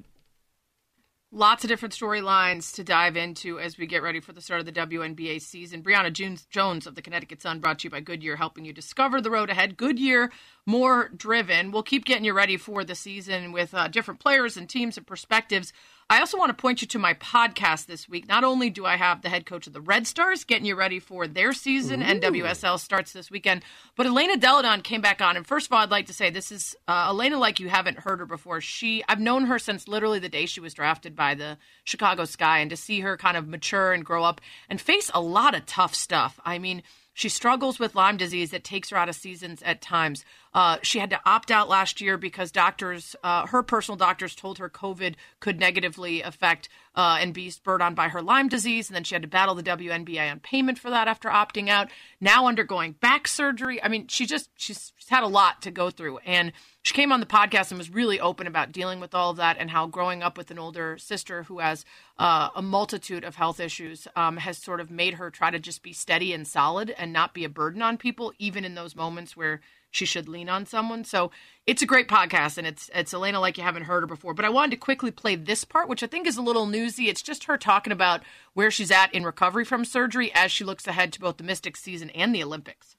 [1.36, 4.66] Lots of different storylines to dive into as we get ready for the start of
[4.66, 5.82] the WNBA season.
[5.82, 6.12] Brionna
[6.48, 9.50] Jones of the Connecticut Sun brought to you by Goodyear, helping you discover the road
[9.50, 9.76] ahead.
[9.76, 10.30] Goodyear,
[10.66, 11.70] more driven.
[11.70, 15.06] We'll keep getting you ready for the season with uh, different players and teams and
[15.06, 15.72] perspectives.
[16.10, 18.28] I also want to point you to my podcast this week.
[18.28, 20.98] Not only do I have the head coach of the Red Stars getting you ready
[20.98, 22.04] for their season, Ooh.
[22.04, 23.62] NWSL starts this weekend,
[23.96, 25.36] but Elena Delle Donne came back on.
[25.36, 28.00] And first of all, I'd like to say this is uh, Elena like you haven't
[28.00, 28.60] heard her before.
[28.60, 32.58] She I've known her since literally the day she was drafted by the Chicago Sky,
[32.58, 35.64] and to see her kind of mature and grow up and face a lot of
[35.64, 36.38] tough stuff.
[36.44, 36.82] I mean
[37.14, 40.24] she struggles with Lyme disease that takes her out of seasons at times.
[40.54, 44.58] Uh, she had to opt out last year because doctors, uh, her personal doctors, told
[44.58, 48.88] her COVID could negatively affect uh, and be spurred on by her Lyme disease.
[48.88, 51.88] And then she had to battle the WNBA on payment for that after opting out.
[52.20, 53.82] Now undergoing back surgery.
[53.82, 56.18] I mean, she just, she's had a lot to go through.
[56.18, 59.38] And she came on the podcast and was really open about dealing with all of
[59.38, 61.84] that and how growing up with an older sister who has
[62.18, 65.82] uh, a multitude of health issues um, has sort of made her try to just
[65.82, 69.36] be steady and solid and not be a burden on people, even in those moments
[69.36, 69.60] where
[69.94, 71.04] she should lean on someone.
[71.04, 71.30] So
[71.66, 74.34] it's a great podcast, and it's it's Elena like you haven't heard her before.
[74.34, 77.08] But I wanted to quickly play this part, which I think is a little newsy.
[77.08, 78.22] It's just her talking about
[78.54, 81.80] where she's at in recovery from surgery as she looks ahead to both the Mystics
[81.80, 82.96] season and the Olympics.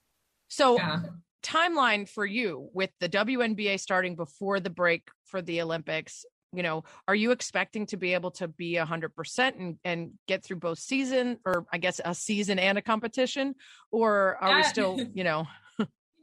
[0.48, 0.78] So.
[0.78, 1.02] Yeah.
[1.44, 6.84] Timeline for you with the WNBA starting before the break for the Olympics you know
[7.08, 11.38] are you expecting to be able to be 100% and, and get through both season
[11.46, 13.54] or i guess a season and a competition
[13.92, 15.46] or are we still you know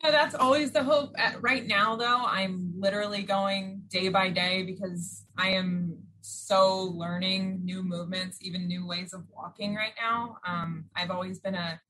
[0.03, 1.12] know, that's always the hope.
[1.17, 7.65] At, right now, though, I'm literally going day by day because I am so learning
[7.65, 10.38] new movements, even new ways of walking right now.
[10.47, 11.81] Um, I've always been a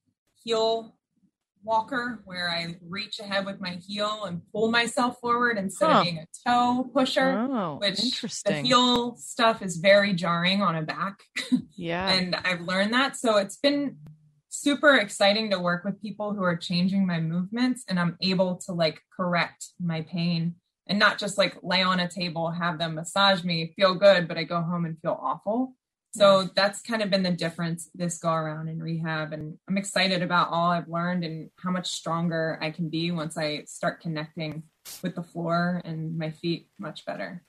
[0.42, 0.96] heel
[1.64, 5.98] walker where I reach ahead with my heel and pull myself forward instead huh.
[5.98, 8.62] of being a toe pusher, oh, which interesting.
[8.62, 11.20] the heel stuff is very jarring on a back.
[11.74, 12.12] Yeah.
[12.12, 13.16] and I've learned that.
[13.16, 13.96] So it's been
[14.52, 18.72] super exciting to work with people who are changing my movements and I'm able to
[18.72, 23.42] like correct my pain and not just like lay on a table, have them massage
[23.44, 25.74] me, feel good, but I go home and feel awful.
[26.14, 26.48] So yeah.
[26.54, 29.32] that's kind of been the difference this go around in rehab.
[29.32, 33.38] And I'm excited about all I've learned and how much stronger I can be once
[33.38, 34.64] I start connecting
[35.02, 37.42] with the floor and my feet much better.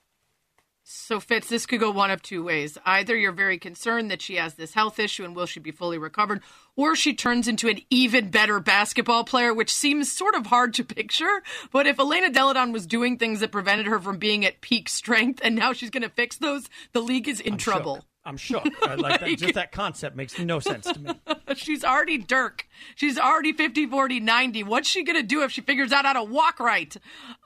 [0.86, 2.76] So, Fitz, this could go one of two ways.
[2.84, 5.96] Either you're very concerned that she has this health issue and will she be fully
[5.96, 6.42] recovered,
[6.76, 10.84] or she turns into an even better basketball player, which seems sort of hard to
[10.84, 11.42] picture.
[11.72, 14.90] But if Elena Delle Donne was doing things that prevented her from being at peak
[14.90, 17.96] strength and now she's going to fix those, the league is in I'm trouble.
[17.96, 18.04] Shook.
[18.26, 18.66] I'm shook.
[18.82, 19.36] I like, that.
[19.36, 21.10] Just that concept makes no sense to me.
[21.54, 22.66] She's already Dirk.
[22.94, 24.62] She's already 50, 40, 90.
[24.62, 26.96] What's she going to do if she figures out how to walk right?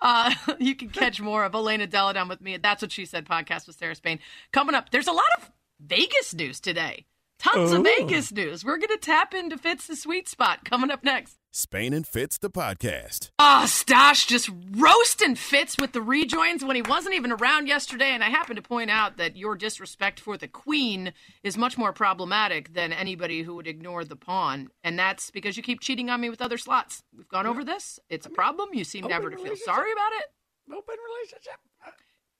[0.00, 2.56] Uh, you can catch more of Elena Delle Donne with me.
[2.56, 4.20] That's what she said podcast with Sarah Spain.
[4.52, 7.06] Coming up, there's a lot of Vegas news today.
[7.38, 8.64] Tons of Vegas news.
[8.64, 11.37] We're going to tap into Fitz's sweet spot coming up next.
[11.50, 13.30] Spain and Fitz, the podcast.
[13.38, 18.10] Oh, Stash just roasting Fitz with the rejoins when he wasn't even around yesterday.
[18.10, 21.92] And I happen to point out that your disrespect for the Queen is much more
[21.92, 24.68] problematic than anybody who would ignore the pawn.
[24.84, 27.02] And that's because you keep cheating on me with other slots.
[27.16, 27.98] We've gone over this.
[28.10, 28.68] It's a problem.
[28.74, 30.26] You seem never to feel sorry about it.
[30.70, 31.58] Open relationship.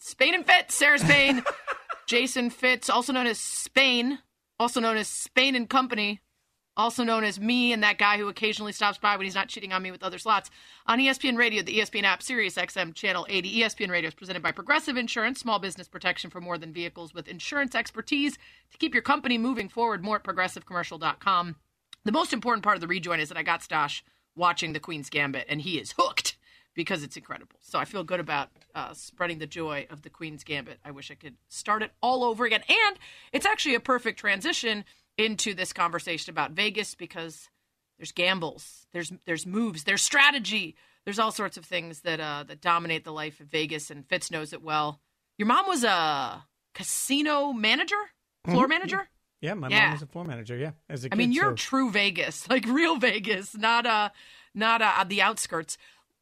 [0.00, 1.42] Spain and Fitz, Sarah Spain,
[2.06, 4.18] Jason Fitz, also known as Spain,
[4.60, 6.20] also known as Spain and Company,
[6.78, 9.72] also known as me and that guy who occasionally stops by when he's not cheating
[9.72, 10.48] on me with other slots.
[10.86, 14.52] On ESPN Radio, the ESPN app, Sirius XM Channel 80, ESPN Radio is presented by
[14.52, 18.38] Progressive Insurance, small business protection for more than vehicles with insurance expertise
[18.70, 20.04] to keep your company moving forward.
[20.04, 21.56] More at progressivecommercial.com.
[22.04, 24.04] The most important part of the rejoin is that I got Stash
[24.36, 26.36] watching the Queen's Gambit, and he is hooked
[26.74, 27.56] because it's incredible.
[27.60, 30.78] So I feel good about uh, spreading the joy of the Queen's Gambit.
[30.84, 32.62] I wish I could start it all over again.
[32.68, 32.98] And
[33.32, 34.84] it's actually a perfect transition
[35.18, 37.48] into this conversation about Vegas because
[37.98, 42.60] there's gambles, there's there's moves, there's strategy, there's all sorts of things that uh, that
[42.60, 45.00] dominate the life of Vegas, and Fitz knows it well.
[45.36, 47.96] Your mom was a casino manager,
[48.44, 49.08] floor manager.
[49.40, 49.84] Yeah, my Yeah.
[49.86, 50.56] mom was a floor manager.
[50.56, 51.18] Yeah, as a I kid.
[51.18, 54.10] mean, you're so- true Vegas, like real Vegas, not uh,
[54.54, 55.76] not uh, the outskirts.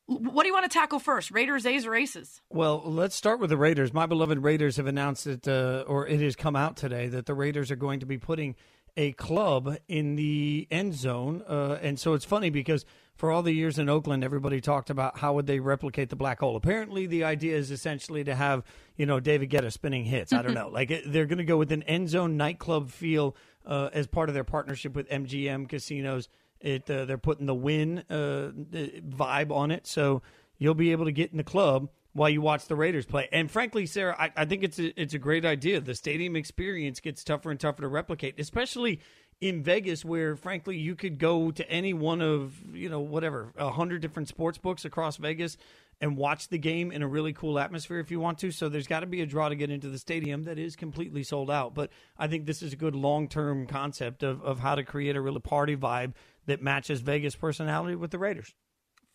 [0.09, 1.33] What do you want to tackle first?
[1.33, 2.41] Raiders, A's, or Aces?
[2.49, 3.93] Well, let's start with the Raiders.
[3.93, 7.35] My beloved Raiders have announced that, uh, or it has come out today, that the
[7.35, 8.55] Raiders are going to be putting
[8.97, 11.43] a club in the end zone.
[11.47, 12.85] Uh, and so it's funny because
[13.17, 16.41] for all the years in Oakland, everybody talked about how would they replicate the black
[16.41, 16.57] hole.
[16.57, 18.63] Apparently, the idea is essentially to have,
[18.97, 20.33] you know, David Guetta spinning hits.
[20.33, 20.69] I don't know.
[20.69, 24.35] Like they're going to go with an end zone nightclub feel uh, as part of
[24.35, 26.29] their partnership with MGM Casinos.
[26.61, 30.23] It uh, they're putting the Wynn uh, vibe on it, so
[30.59, 33.29] you'll be able to get in the club while you watch the Raiders play.
[33.31, 35.81] And frankly, Sarah, I, I think it's a, it's a great idea.
[35.81, 39.01] The stadium experience gets tougher and tougher to replicate, especially
[39.39, 43.71] in Vegas, where frankly you could go to any one of you know whatever a
[43.71, 45.59] hundred different sports books across Vegas
[46.01, 48.51] and watch the game in a really cool atmosphere if you want to.
[48.51, 51.23] So there's got to be a draw to get into the stadium that is completely
[51.23, 51.75] sold out.
[51.75, 55.17] But I think this is a good long term concept of, of how to create
[55.17, 56.15] a really party vibe
[56.47, 58.55] that matches Vegas personality with the Raiders.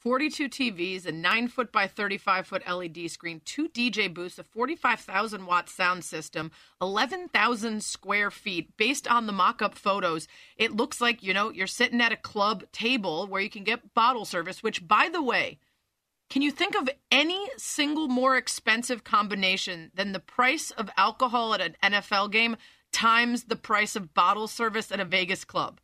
[0.02, 5.46] 42 TVs, a 9 foot by 35 foot LED screen, two DJ booths, a 45,000
[5.46, 8.76] watt sound system, 11,000 square feet.
[8.78, 12.18] Based on the mock up photos, it looks like, you know, you're sitting at a
[12.18, 15.60] club table where you can get bottle service, which, by the way,
[16.32, 21.62] can you think of any single more expensive combination than the price of alcohol at
[21.62, 22.58] an NFL game
[22.92, 25.80] times the price of bottle service at a Vegas club?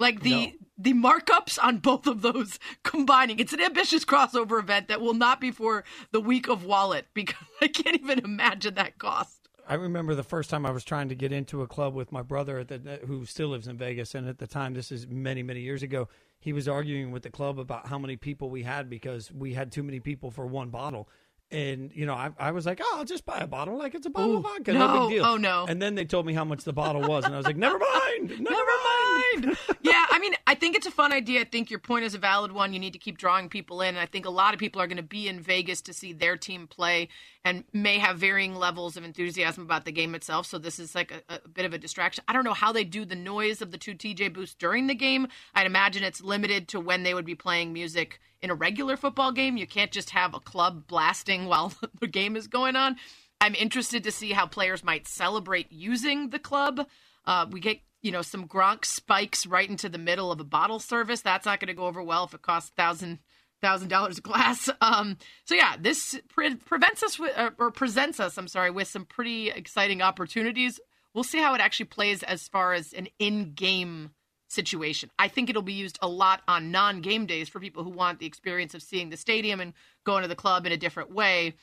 [0.00, 3.38] Like the the markups on both of those combining.
[3.38, 7.46] It's an ambitious crossover event that will not be for the week of wallet because
[7.60, 9.36] I can't even imagine that cost.
[9.68, 12.22] I remember the first time I was trying to get into a club with my
[12.22, 15.44] brother at the, who still lives in Vegas, and at the time, this is many,
[15.44, 16.08] many years ago,
[16.40, 19.70] he was arguing with the club about how many people we had because we had
[19.70, 21.08] too many people for one bottle.
[21.52, 24.06] And you know, I, I was like, "Oh, I'll just buy a bottle, like it's
[24.06, 25.08] a bottle of vodka, no, no.
[25.08, 25.66] big deal." Oh, no.
[25.68, 27.78] And then they told me how much the bottle was, and I was like, "Never
[27.78, 29.00] mind, never, Never mind."
[29.44, 29.56] mind.
[29.82, 31.40] yeah, I mean, I think it's a fun idea.
[31.40, 32.72] I think your point is a valid one.
[32.72, 33.90] You need to keep drawing people in.
[33.90, 36.12] And I think a lot of people are going to be in Vegas to see
[36.12, 37.08] their team play
[37.44, 40.46] and may have varying levels of enthusiasm about the game itself.
[40.46, 42.24] So this is like a, a bit of a distraction.
[42.28, 44.94] I don't know how they do the noise of the two DJ booths during the
[44.94, 45.28] game.
[45.54, 49.32] I'd imagine it's limited to when they would be playing music in a regular football
[49.32, 49.56] game.
[49.56, 52.96] You can't just have a club blasting while the game is going on.
[53.40, 56.86] I'm interested to see how players might celebrate using the club.
[57.24, 60.78] Uh, we get you know some Gronk spikes right into the middle of a bottle
[60.78, 61.20] service.
[61.20, 63.18] That's not going to go over well if it costs thousand
[63.60, 64.68] thousand dollars a glass.
[64.80, 68.88] Um, so yeah, this pre- prevents us with, uh, or presents us, I'm sorry, with
[68.88, 70.80] some pretty exciting opportunities.
[71.14, 74.10] We'll see how it actually plays as far as an in-game
[74.50, 75.10] situation.
[75.18, 78.26] I think it'll be used a lot on non-game days for people who want the
[78.26, 79.72] experience of seeing the stadium and
[80.04, 81.54] going to the club in a different way.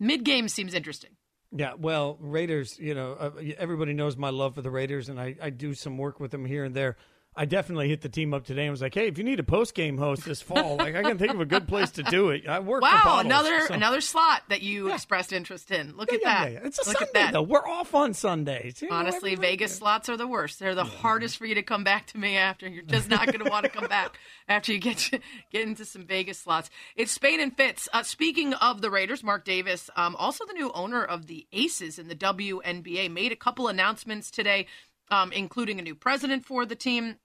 [0.00, 1.10] Mid-game seems interesting.
[1.56, 5.36] Yeah, well, Raiders, you know, uh, everybody knows my love for the Raiders, and I,
[5.40, 6.96] I do some work with them here and there.
[7.36, 9.44] I definitely hit the team up today and was like, "Hey, if you need a
[9.44, 12.30] post game host this fall, like I can think of a good place to do
[12.30, 12.46] it.
[12.46, 15.96] I work for Wow, bottles, another so- another slot that you expressed interest in.
[15.96, 16.52] Look Yeah, at yeah, that.
[16.52, 16.66] yeah, yeah.
[16.68, 17.32] It's a Look Sunday at that.
[17.32, 17.42] though.
[17.42, 18.80] We're off on Sundays.
[18.82, 20.60] You Honestly, Vegas slots are the worst.
[20.60, 22.68] They're the hardest for you to come back to me after.
[22.68, 24.16] You're just not going to want to come back
[24.48, 25.18] after you get to,
[25.50, 26.70] get into some Vegas slots.
[26.94, 27.88] It's Spain and Fitz.
[27.92, 31.98] Uh, speaking of the Raiders, Mark Davis, um, also the new owner of the Aces
[31.98, 34.66] in the WNBA, made a couple announcements today,
[35.10, 37.16] um, including a new president for the team.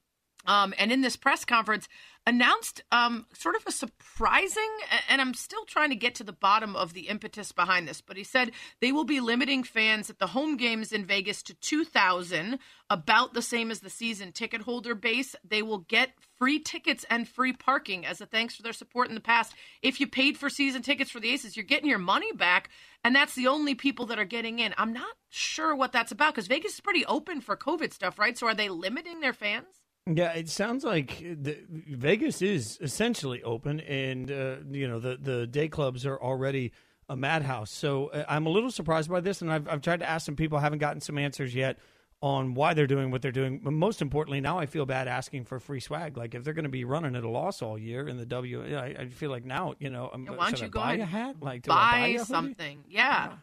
[0.46, 1.88] Um, and in this press conference,
[2.26, 4.70] announced um, sort of a surprising,
[5.10, 8.18] and I'm still trying to get to the bottom of the impetus behind this, but
[8.18, 12.60] he said they will be limiting fans at the home games in Vegas to 2,000,
[12.90, 15.36] about the same as the season ticket holder base.
[15.48, 19.16] They will get free tickets and free parking as a thanks for their support in
[19.16, 19.54] the past.
[19.82, 22.70] If you paid for season tickets for the Aces, you're getting your money back,
[23.04, 24.74] and that's the only people that are getting in.
[24.78, 28.38] I'm not sure what that's about because Vegas is pretty open for COVID stuff, right?
[28.38, 29.79] So are they limiting their fans?
[30.12, 35.46] Yeah, it sounds like the, Vegas is essentially open, and uh, you know the the
[35.46, 36.72] day clubs are already
[37.08, 37.72] a madhouse.
[37.72, 40.36] So uh, I'm a little surprised by this, and I've I've tried to ask some
[40.36, 41.78] people, I haven't gotten some answers yet
[42.22, 43.62] on why they're doing what they're doing.
[43.64, 46.18] But most importantly, now I feel bad asking for free swag.
[46.18, 48.78] Like if they're going to be running at a loss all year in the W,
[48.78, 50.12] I, I feel like now you know.
[50.14, 51.36] Yeah, why don't you I go buy ahead a hat?
[51.42, 52.84] Like buy, buy something?
[52.90, 53.28] Yeah.
[53.28, 53.34] yeah.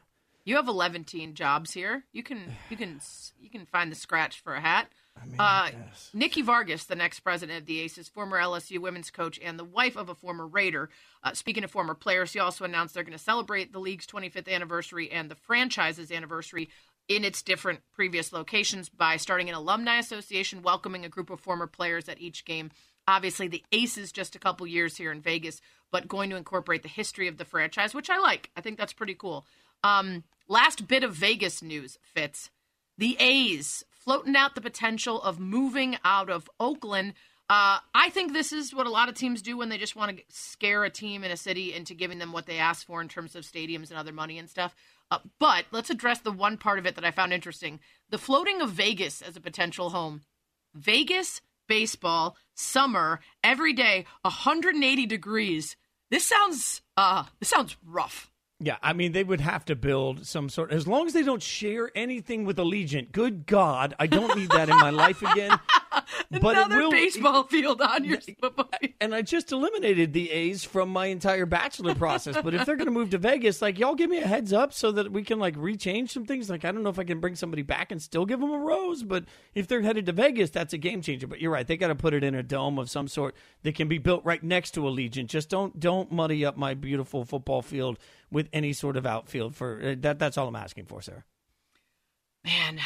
[0.44, 2.04] You have 11 teen jobs here.
[2.12, 2.40] You can
[2.70, 3.00] you can
[3.40, 4.88] you can find the scratch for a hat.
[5.20, 5.70] I mean, uh,
[6.12, 9.96] Nikki Fargas, the next president of the Aces, former LSU women's coach and the wife
[9.96, 10.90] of a former Raider.
[11.22, 14.48] Uh, speaking of former players, he also announced they're going to celebrate the league's 25th
[14.48, 16.68] anniversary and the franchise's anniversary
[17.08, 21.66] in its different previous locations by starting an alumni association, welcoming a group of former
[21.66, 22.70] players at each game.
[23.08, 25.60] Obviously, the Aces just a couple years here in Vegas,
[25.92, 28.50] but going to incorporate the history of the franchise, which I like.
[28.56, 29.46] I think that's pretty cool.
[29.84, 32.50] Um, last bit of Vegas news, Fitz.
[32.98, 37.12] The A's floating out the potential of moving out of Oakland.
[37.50, 40.16] Uh, I think this is what a lot of teams do when they just want
[40.16, 43.08] to scare a team in a city into giving them what they ask for in
[43.08, 44.74] terms of stadiums and other money and stuff.
[45.10, 48.60] Uh, but let's address the one part of it that I found interesting the floating
[48.60, 50.22] of Vegas as a potential home.
[50.72, 55.76] Vegas, baseball, summer, every day, 180 degrees.
[56.10, 58.30] This sounds uh this sounds rough.
[58.58, 60.72] Yeah, I mean they would have to build some sort.
[60.72, 64.70] As long as they don't share anything with Allegiant, good God, I don't need that
[64.70, 65.58] in my life again.
[66.30, 68.18] But Another will, baseball field on your
[69.00, 72.36] And I just eliminated the A's from my entire bachelor process.
[72.42, 74.72] But if they're going to move to Vegas, like y'all give me a heads up
[74.72, 76.50] so that we can like rechange some things.
[76.50, 78.58] Like I don't know if I can bring somebody back and still give them a
[78.58, 79.24] rose, but
[79.54, 81.26] if they're headed to Vegas, that's a game changer.
[81.26, 83.74] But you're right, they got to put it in a dome of some sort that
[83.74, 85.26] can be built right next to Allegiant.
[85.26, 87.98] Just don't don't muddy up my beautiful football field
[88.30, 90.18] with any sort of outfield for uh, that.
[90.18, 91.24] That's all I'm asking for, sir.
[92.44, 92.78] Man,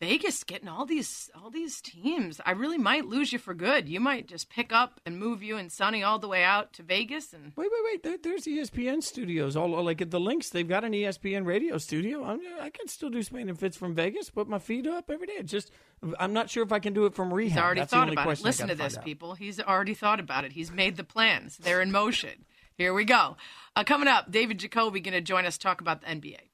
[0.00, 2.40] Vegas getting all these all these teams.
[2.46, 3.88] I really might lose you for good.
[3.88, 6.84] You might just pick up and move you and Sonny all the way out to
[6.84, 7.32] Vegas.
[7.32, 8.02] And wait, wait, wait.
[8.04, 9.56] There, there's ESPN studios.
[9.56, 12.24] All like at the links, they've got an ESPN radio studio.
[12.24, 14.30] I'm, i can still do Spain and Fitz from Vegas.
[14.30, 15.42] Put my feet up every day.
[15.42, 15.72] just
[16.20, 17.56] I'm not sure if I can do it from rehab.
[17.56, 18.44] He's already That's thought about it.
[18.44, 19.04] Listen to this, out.
[19.04, 19.34] people.
[19.34, 20.52] He's already thought about it.
[20.52, 21.56] He's made the plans.
[21.56, 22.44] They're in motion.
[22.76, 23.36] Here we go.
[23.74, 26.47] Uh, coming up, David Jacoby going to join us talk about the NBA.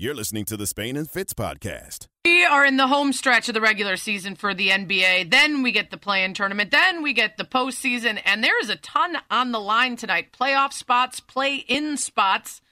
[0.00, 2.06] You're listening to the Spain and Fitz podcast.
[2.24, 5.30] We are in the home stretch of the regular season for the NBA.
[5.30, 6.70] Then we get the play-in tournament.
[6.70, 10.72] Then we get the postseason, and there is a ton on the line tonight: playoff
[10.72, 12.62] spots, play-in spots,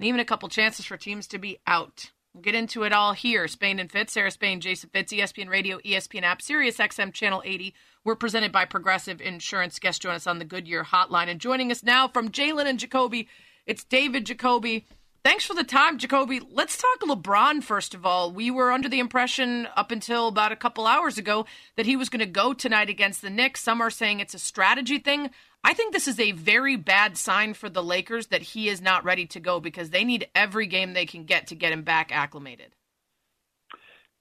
[0.00, 2.12] and even a couple chances for teams to be out.
[2.32, 3.46] We'll get into it all here.
[3.46, 7.74] Spain and Fitz, Sarah Spain, Jason Fitz, ESPN Radio, ESPN App, Sirius XM Channel 80.
[8.06, 9.78] We're presented by Progressive Insurance.
[9.78, 13.28] Guest join us on the Goodyear Hotline, and joining us now from Jalen and Jacoby,
[13.66, 14.86] it's David Jacoby.
[15.24, 16.42] Thanks for the time, Jacoby.
[16.50, 18.30] Let's talk LeBron first of all.
[18.30, 21.46] We were under the impression up until about a couple hours ago
[21.76, 23.62] that he was going to go tonight against the Knicks.
[23.62, 25.30] Some are saying it's a strategy thing.
[25.64, 29.02] I think this is a very bad sign for the Lakers that he is not
[29.02, 32.12] ready to go because they need every game they can get to get him back
[32.12, 32.74] acclimated.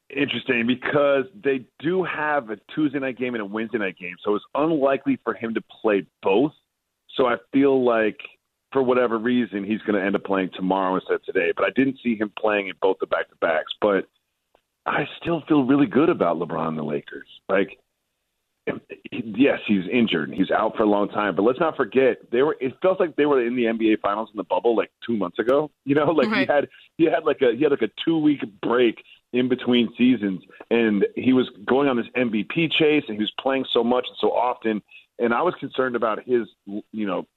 [0.09, 4.35] Interesting because they do have a Tuesday night game and a Wednesday night game, so
[4.35, 6.53] it's unlikely for him to play both.
[7.17, 8.19] So I feel like
[8.73, 11.53] for whatever reason, he's going to end up playing tomorrow instead of today.
[11.55, 13.71] But I didn't see him playing in both the back to backs.
[13.79, 14.09] But
[14.85, 17.27] I still feel really good about LeBron and the Lakers.
[17.47, 17.77] Like,
[19.11, 20.33] yes, he's injured.
[20.33, 21.35] He's out for a long time.
[21.35, 22.57] But let's not forget they were.
[22.59, 25.39] It felt like they were in the NBA Finals in the bubble like two months
[25.39, 25.71] ago.
[25.85, 26.47] You know, like right.
[26.47, 26.67] he had
[26.97, 29.03] he had like a he had like a two week break
[29.33, 33.65] in between seasons, and he was going on this MVP chase, and he was playing
[33.73, 34.81] so much and so often.
[35.19, 37.27] And I was concerned about his, you know,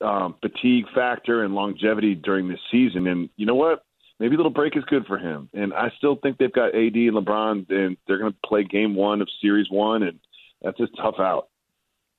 [0.00, 3.06] um, fatigue factor and longevity during this season.
[3.06, 3.84] And you know what?
[4.18, 5.48] Maybe a little break is good for him.
[5.54, 8.94] And I still think they've got AD and LeBron, and they're going to play Game
[8.94, 10.18] One of Series One, and
[10.62, 11.48] that's a tough out.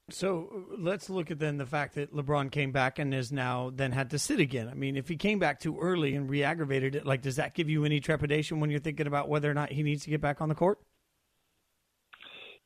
[0.09, 3.91] So let's look at then the fact that LeBron came back and is now then
[3.91, 4.67] had to sit again.
[4.67, 7.69] I mean, if he came back too early and re-aggravated it, like does that give
[7.69, 10.41] you any trepidation when you're thinking about whether or not he needs to get back
[10.41, 10.79] on the court?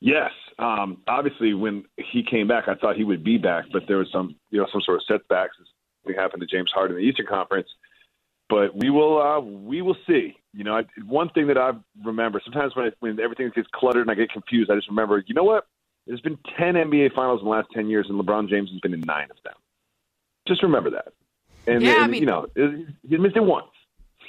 [0.00, 3.96] Yes, um, obviously when he came back, I thought he would be back, but there
[3.96, 5.56] was some, you know, some sort of setbacks.
[6.04, 7.68] It happened to James Harden in the Eastern Conference,
[8.48, 10.36] but we will, uh, we will see.
[10.52, 11.72] You know, I, one thing that I
[12.04, 15.22] remember sometimes when it, when everything gets cluttered and I get confused, I just remember,
[15.26, 15.66] you know what?
[16.06, 18.94] There's been 10 NBA finals in the last 10 years, and LeBron James has been
[18.94, 19.54] in nine of them.
[20.46, 21.08] Just remember that.
[21.66, 23.66] And, Yeah, I mean- you know, he missed it once.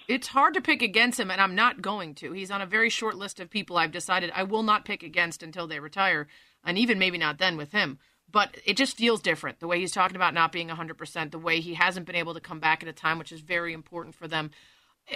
[0.08, 2.32] It's hard to pick against him, and I'm not going to.
[2.32, 5.44] He's on a very short list of people I've decided I will not pick against
[5.44, 6.28] until they retire,
[6.64, 8.00] and even maybe not then with him.
[8.30, 11.60] But it just feels different the way he's talking about not being 100%, the way
[11.60, 14.28] he hasn't been able to come back at a time, which is very important for
[14.28, 14.52] them.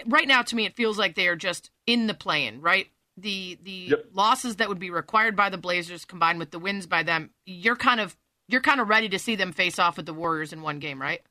[0.05, 2.87] Right now, to me, it feels like they are just in the play-in, right?
[3.17, 7.03] The the losses that would be required by the Blazers combined with the wins by
[7.03, 8.15] them, you're kind of
[8.47, 11.01] you're kind of ready to see them face off with the Warriors in one game,
[11.01, 11.21] right?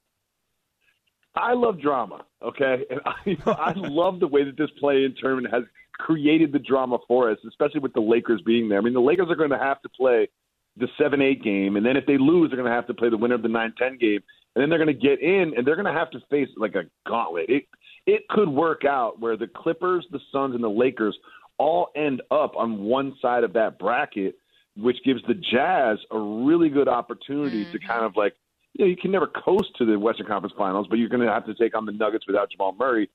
[1.35, 2.85] I love drama, okay?
[2.91, 3.01] And
[3.47, 5.65] I, I love the way that this play-in tournament has
[5.99, 8.79] created the drama for us, especially with the Lakers being there.
[8.79, 10.29] I mean, the Lakers are going to have to play
[10.77, 13.17] the 7-8 game, and then if they lose, they're going to have to play the
[13.17, 14.21] winner of the 9-10 game,
[14.55, 16.75] and then they're going to get in, and they're going to have to face like
[16.75, 17.49] a gauntlet.
[17.49, 17.65] It,
[18.07, 21.17] it could work out where the Clippers, the Suns, and the Lakers
[21.59, 24.37] all end up on one side of that bracket,
[24.77, 27.87] which gives the Jazz a really good opportunity to mm-hmm.
[27.87, 28.35] kind of like,
[28.75, 31.33] you know, you can never coast to the Western Conference Finals, but you're going to
[31.33, 33.11] have to take on the Nuggets without Jamal Murray.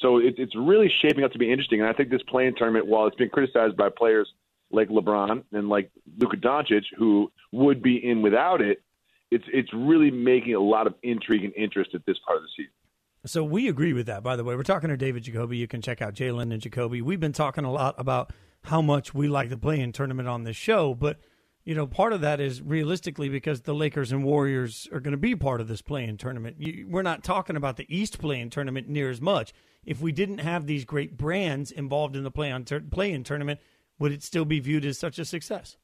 [0.00, 1.80] So it, it's really shaping up to be interesting.
[1.80, 4.28] And I think this playing tournament, while it's been criticized by players
[4.70, 8.82] like LeBron and like Luka Doncic, who would be in without it,
[9.30, 12.48] it's it's really making a lot of intrigue and interest at this part of the
[12.56, 12.72] season.
[13.26, 14.22] So we agree with that.
[14.22, 15.58] By the way, we're talking to David Jacoby.
[15.58, 17.02] You can check out Jalen and Jacoby.
[17.02, 18.32] We've been talking a lot about
[18.64, 21.18] how much we like the play-in tournament on this show, but
[21.64, 25.18] you know, part of that is realistically because the Lakers and Warriors are going to
[25.18, 26.56] be part of this play-in tournament.
[26.58, 29.52] You, we're not talking about the East play-in tournament near as much.
[29.84, 33.60] If we didn't have these great brands involved in the play-in tur- play-in tournament,
[33.98, 35.76] would it still be viewed as such a success?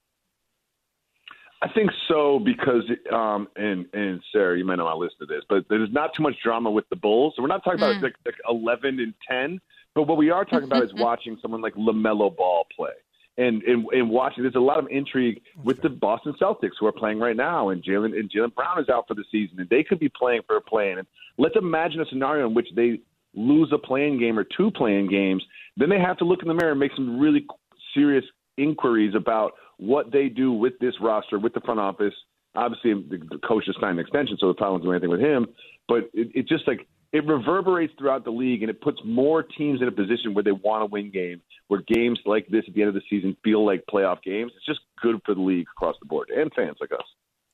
[1.63, 5.65] I think so because, um, and and Sarah, you might know I listed this, but
[5.71, 7.33] there's not too much drama with the Bulls.
[7.35, 9.61] So we're not talking about like, like 11 and 10,
[9.95, 12.93] but what we are talking about is watching someone like LaMelo Ball play.
[13.39, 16.93] And, and and watching, there's a lot of intrigue with the Boston Celtics who are
[16.93, 19.83] playing right now, and Jaylen and Jaylen Brown is out for the season, and they
[19.83, 20.99] could be playing for a play-in.
[20.99, 21.07] And
[21.37, 23.01] let's imagine a scenario in which they
[23.35, 25.45] lose a playing game or two playing games,
[25.77, 27.47] then they have to look in the mirror and make some really
[27.95, 28.25] serious
[28.57, 32.15] inquiries about what they do with this roster, with the front office.
[32.55, 35.47] Obviously, the, the coach just signed an extension, so the won't do anything with him.
[35.87, 39.81] But it, it just like it reverberates throughout the league, and it puts more teams
[39.83, 42.83] in a position where they want to win games, where games like this at the
[42.83, 44.53] end of the season feel like playoff games.
[44.57, 47.07] It's just good for the league across the board and fans like us.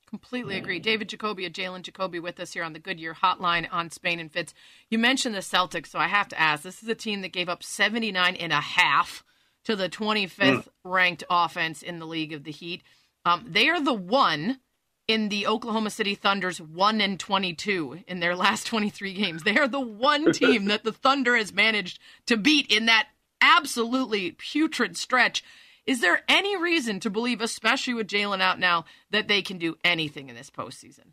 [0.07, 0.79] Completely agree.
[0.79, 4.53] David Jacoby, Jalen Jacoby, with us here on the Goodyear Hotline on Spain and Fitz.
[4.89, 6.61] You mentioned the Celtics, so I have to ask.
[6.61, 9.23] This is a team that gave up 79 and a half
[9.63, 12.83] to the 25th ranked offense in the league of the Heat.
[13.25, 14.59] Um, they are the one
[15.07, 19.43] in the Oklahoma City Thunder's 1 and 22 in their last 23 games.
[19.43, 23.07] They are the one team that the Thunder has managed to beat in that
[23.41, 25.43] absolutely putrid stretch.
[25.85, 29.75] Is there any reason to believe, especially with Jaylen out now, that they can do
[29.83, 31.11] anything in this postseason?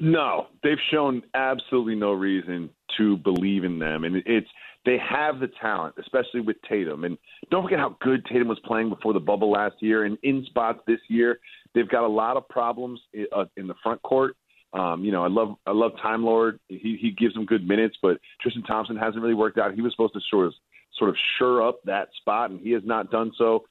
[0.00, 4.48] No, they've shown absolutely no reason to believe in them, and it's
[4.86, 7.04] they have the talent, especially with Tatum.
[7.04, 7.18] And
[7.50, 10.78] don't forget how good Tatum was playing before the bubble last year, and in spots
[10.86, 11.40] this year,
[11.74, 14.36] they've got a lot of problems in, uh, in the front court.
[14.72, 16.60] Um, you know, I love I love Time Lord.
[16.68, 19.74] He he gives them good minutes, but Tristan Thompson hasn't really worked out.
[19.74, 20.54] He was supposed to sort of
[20.98, 23.64] sort of sure up that spot, and he has not done so.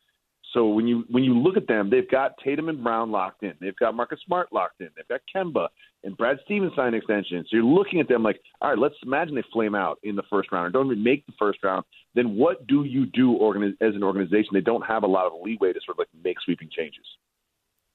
[0.56, 3.54] So when you when you look at them, they've got Tatum and Brown locked in.
[3.60, 4.88] They've got Marcus Smart locked in.
[4.96, 5.68] They've got Kemba
[6.06, 7.44] and Brad Stevens signed an extension.
[7.50, 10.24] So you're looking at them like, all right, let's imagine they flame out in the
[10.30, 11.84] first round or don't even make the first round.
[12.14, 13.36] Then what do you do
[13.82, 14.52] as an organization?
[14.54, 17.06] They don't have a lot of leeway to sort of like make sweeping changes.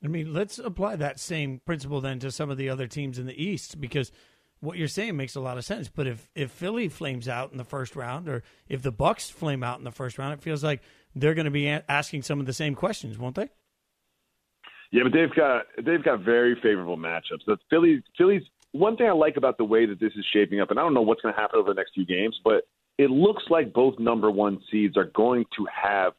[0.04, 3.26] I mean, let's apply that same principle then to some of the other teams in
[3.26, 4.12] the East because
[4.60, 5.88] what you're saying makes a lot of sense.
[5.88, 9.62] But if if Philly flames out in the first round, or if the Bucks flame
[9.62, 10.82] out in the first round, it feels like
[11.14, 13.48] they're going to be a- asking some of the same questions, won't they?
[14.92, 17.44] Yeah, but they've got they've got very favorable matchups.
[17.46, 18.02] The Phillies
[18.72, 20.94] one thing I like about the way that this is shaping up, and I don't
[20.94, 22.64] know what's going to happen over the next few games, but
[22.98, 26.12] it looks like both number one seeds are going to have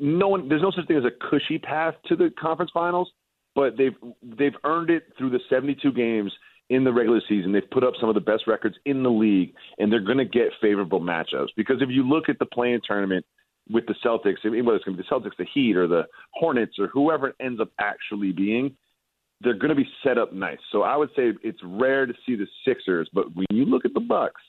[0.00, 0.48] no one.
[0.48, 3.10] There's no such thing as a cushy path to the conference finals,
[3.54, 6.32] but they've they've earned it through the 72 games
[6.70, 7.52] in the regular season.
[7.52, 10.24] They've put up some of the best records in the league, and they're going to
[10.24, 13.24] get favorable matchups because if you look at the playing tournament
[13.70, 15.86] with the Celtics, I mean, whether it's going to be the Celtics, the Heat, or
[15.86, 16.04] the
[16.34, 18.74] Hornets, or whoever it ends up actually being,
[19.40, 20.58] they're going to be set up nice.
[20.72, 23.94] So I would say it's rare to see the Sixers, but when you look at
[23.94, 24.40] the Bucks,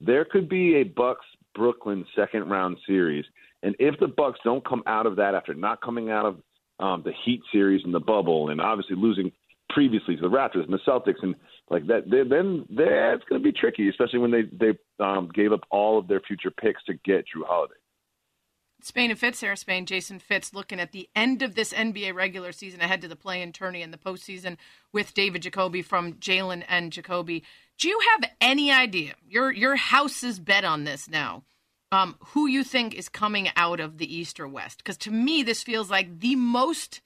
[0.00, 1.24] there could be a Bucks
[1.54, 3.24] Brooklyn second round series,
[3.62, 6.36] and if the Bucks don't come out of that after not coming out of
[6.80, 9.30] um, the Heat series in the bubble, and obviously losing
[9.72, 11.34] previously to the Raptors and the Celtics, and
[11.70, 15.52] like that, they, then that's going to be tricky, especially when they they um, gave
[15.52, 17.74] up all of their future picks to get Jrue Holiday.
[18.84, 22.50] Spain and Fitz, Sarah Spain, Jason Fitz, looking at the end of this NBA regular
[22.50, 24.56] season ahead to the play-in tourney and the postseason
[24.92, 27.44] with David Jacoby from Jalen and Jacoby.
[27.78, 29.14] Do you have any idea?
[29.26, 31.44] Your your house is bet on this now.
[31.92, 34.78] Um, who you think is coming out of the East or West?
[34.78, 37.02] Because to me, this feels like the most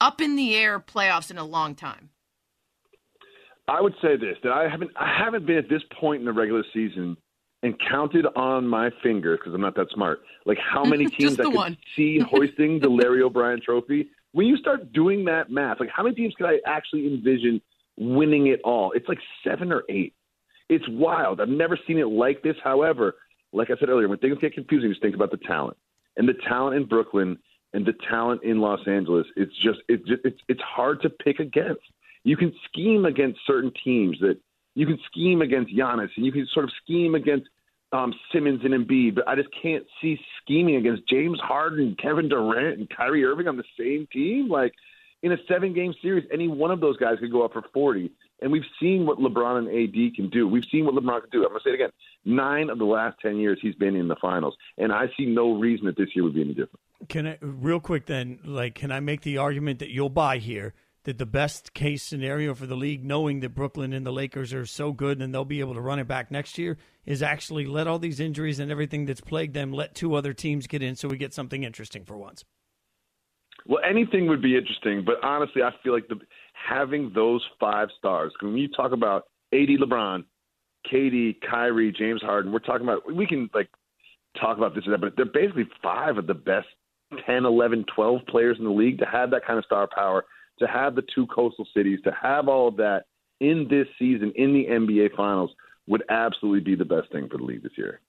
[0.00, 2.10] up in the air playoffs in a long time.
[3.68, 6.32] I would say this: that I haven't I haven't been at this point in the
[6.32, 7.16] regular season
[7.62, 10.20] and counted on my fingers because I'm not that smart.
[10.46, 11.76] Like how many teams I could one.
[11.96, 14.10] see hoisting the Larry O'Brien Trophy.
[14.32, 17.60] When you start doing that math, like how many teams could I actually envision
[17.96, 18.92] winning it all?
[18.92, 20.14] It's like seven or eight.
[20.68, 21.40] It's wild.
[21.40, 22.54] I've never seen it like this.
[22.62, 23.16] However,
[23.52, 25.78] like I said earlier, when things get confusing, just think about the talent
[26.16, 27.38] and the talent in Brooklyn
[27.72, 29.26] and the talent in Los Angeles.
[29.36, 31.82] It's just it's hard to pick against.
[32.24, 34.38] You can scheme against certain teams that
[34.74, 37.48] you can scheme against Giannis and you can sort of scheme against
[37.92, 42.78] um, Simmons and Embiid, but I just can't see scheming against James Harden, Kevin Durant,
[42.78, 44.48] and Kyrie Irving on the same team.
[44.48, 44.72] Like
[45.22, 48.10] in a seven game series, any one of those guys could go up for 40.
[48.40, 50.46] And we've seen what LeBron and AD can do.
[50.46, 51.38] We've seen what LeBron can do.
[51.44, 51.90] I'm going to say it again.
[52.24, 54.54] Nine of the last 10 years, he's been in the finals.
[54.76, 56.78] And I see no reason that this year would be any different.
[57.08, 60.74] Can I, real quick then, like, can I make the argument that you'll buy here
[61.04, 64.66] that the best case scenario for the league, knowing that Brooklyn and the Lakers are
[64.66, 66.76] so good and they'll be able to run it back next year,
[67.06, 70.66] is actually let all these injuries and everything that's plagued them, let two other teams
[70.66, 72.44] get in so we get something interesting for once?
[73.66, 76.20] Well, anything would be interesting, but honestly, I feel like the
[76.52, 78.32] having those five stars.
[78.42, 80.24] When you talk about AD, LeBron,
[80.92, 83.68] KD, Kyrie, James Harden, we're talking about we can like
[84.40, 86.66] talk about this or that, but they're basically five of the best
[87.26, 90.24] 10, 11, 12 players in the league to have that kind of star power,
[90.58, 93.04] to have the two coastal cities, to have all of that
[93.40, 95.50] in this season in the NBA Finals
[95.86, 98.00] would absolutely be the best thing for the league this year.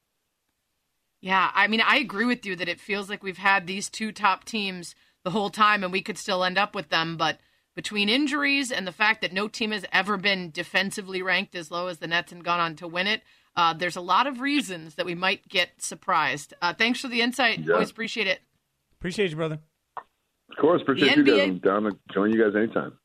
[1.22, 4.12] Yeah, I mean, I agree with you that it feels like we've had these two
[4.12, 7.40] top teams the whole time and we could still end up with them, but
[7.76, 11.88] between injuries and the fact that no team has ever been defensively ranked as low
[11.88, 13.22] as the Nets and gone on to win it,
[13.56, 16.54] uh, there's a lot of reasons that we might get surprised.
[16.62, 17.60] Uh, thanks for the insight.
[17.60, 17.74] Yeah.
[17.74, 18.40] Always appreciate it.
[19.00, 19.60] Appreciate you, brother.
[20.52, 21.42] Of course, appreciate you guys.
[21.42, 22.98] I'm down to join you guys anytime.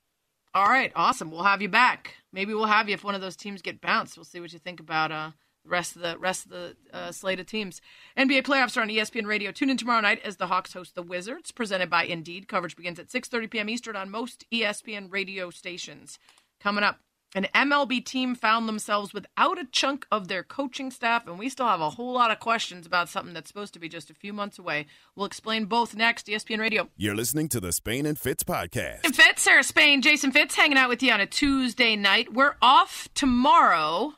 [0.55, 1.31] All right, awesome.
[1.31, 2.15] We'll have you back.
[2.33, 4.17] Maybe we'll have you if one of those teams get bounced.
[4.17, 5.31] We'll see what you think about uh,
[5.65, 7.81] the rest of the rest of the uh, slate of teams.
[8.17, 9.51] NBA playoffs are on ESPN Radio.
[9.51, 12.49] Tune in tomorrow night as the Hawks host the Wizards, presented by Indeed.
[12.49, 13.69] Coverage begins at 6:30 p.m.
[13.69, 16.19] Eastern on most ESPN radio stations.
[16.61, 17.01] Coming up,
[17.35, 21.67] an MLB team found themselves without a chunk of their coaching staff, and we still
[21.67, 24.33] have a whole lot of questions about something that's supposed to be just a few
[24.33, 24.87] months away.
[25.17, 26.29] We'll explain both next.
[26.29, 26.89] ESPN Radio.
[26.97, 29.01] You're listening to the Spain and Fitz podcast.
[29.05, 32.33] And Fitz, Sarah Spain, Jason Fitz hanging out with you on a Tuesday night.
[32.33, 34.15] We're off tomorrow.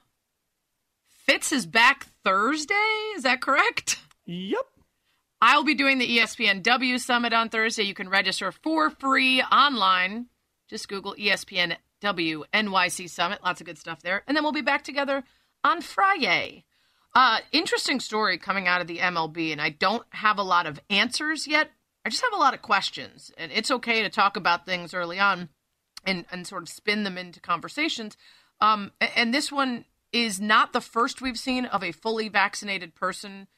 [1.09, 2.75] Fitz is back Thursday.
[3.17, 3.99] Is that correct?
[4.27, 4.61] Yep.
[5.41, 7.83] I'll be doing the E ESPN W Summit on Thursday.
[7.83, 10.27] You can register for free online.
[10.69, 13.41] Just Google ESPN W NYC Summit.
[13.45, 14.23] Lots of good stuff there.
[14.27, 15.25] And then we'll be back together
[15.65, 16.65] on Friday.
[17.15, 20.79] Uh, interesting story coming out of the MLB, and I don't have a lot of
[20.91, 21.71] answers yet.
[22.05, 25.19] I just have a lot of questions, and it's okay to talk about things early
[25.19, 25.49] on
[26.05, 28.17] and, and sort of spin them into conversations.
[28.61, 33.49] Um, and this one is not the first we've seen of a fully vaccinated person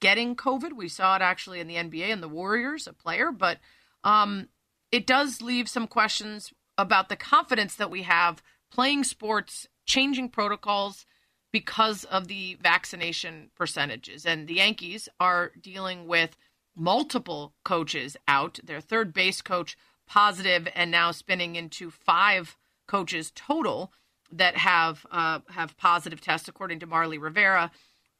[0.00, 0.74] getting COVID.
[0.74, 3.58] We saw it actually in the NBA and the Warriors, a player, but
[4.04, 4.48] um,
[4.92, 11.04] it does leave some questions about the confidence that we have playing sports, changing protocols
[11.52, 14.24] because of the vaccination percentages.
[14.24, 16.36] And the Yankees are dealing with
[16.76, 18.60] multiple coaches out.
[18.62, 19.76] Their third base coach
[20.06, 22.56] positive, and now spinning into five
[22.86, 23.92] coaches total
[24.30, 27.70] that have uh, have positive tests, according to Marly Rivera.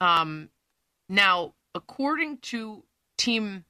[0.01, 0.49] Um,
[1.07, 2.83] now, according to
[3.17, 3.65] team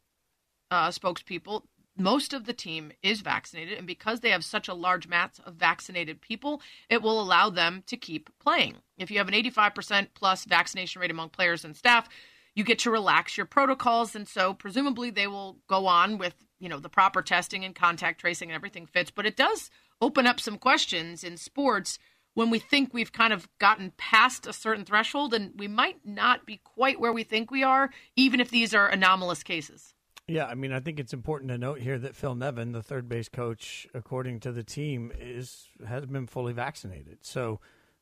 [0.71, 1.63] uh, spokespeople,
[1.99, 5.55] most of the team is vaccinated, and because they have such a large mass of
[5.55, 8.77] vaccinated people, it will allow them to keep playing.
[8.97, 12.07] If you have an 85% plus vaccination rate among players and staff,
[12.55, 16.67] you get to relax your protocols, and so presumably they will go on with you
[16.67, 19.11] know the proper testing and contact tracing and everything fits.
[19.11, 19.69] But it does
[20.01, 21.99] open up some questions in sports
[22.33, 26.45] when we think we've kind of gotten past a certain threshold, and we might not
[26.45, 29.93] be quite where we think we are, even if these are anomalous cases.
[30.29, 33.09] Yeah, I mean, I think it's important to note here that Phil Nevin, the third
[33.09, 37.17] base coach, according to the team, is has been fully vaccinated.
[37.21, 37.59] So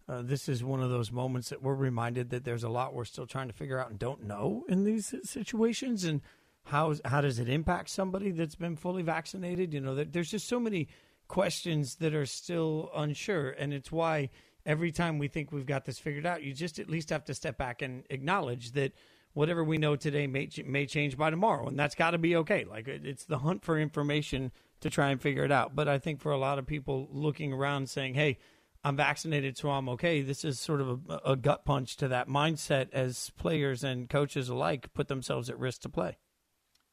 [0.10, 3.06] uh, this is one of those moments that we're reminded that there's a lot we're
[3.06, 6.04] still trying to figure out and don't know in these situations.
[6.04, 6.22] And
[6.66, 9.74] how how does it impact somebody that's been fully vaccinated?
[9.74, 10.90] You know, there- there's just so many
[11.30, 14.32] questions that are still unsure, and it's why
[14.66, 17.34] every time we think we've got this figured out, you just at least have to
[17.34, 18.92] step back and acknowledge that
[19.38, 22.66] whatever we know today may may change by tomorrow, and that's got to be okay.
[22.66, 25.76] Like it's the hunt for information to try and figure it out.
[25.76, 28.40] But I think for a lot of people looking around saying, "Hey,
[28.84, 32.28] I'm vaccinated, so I'm okay," this is sort of a, a gut punch to that
[32.28, 36.18] mindset as players and coaches alike put themselves at risk to play.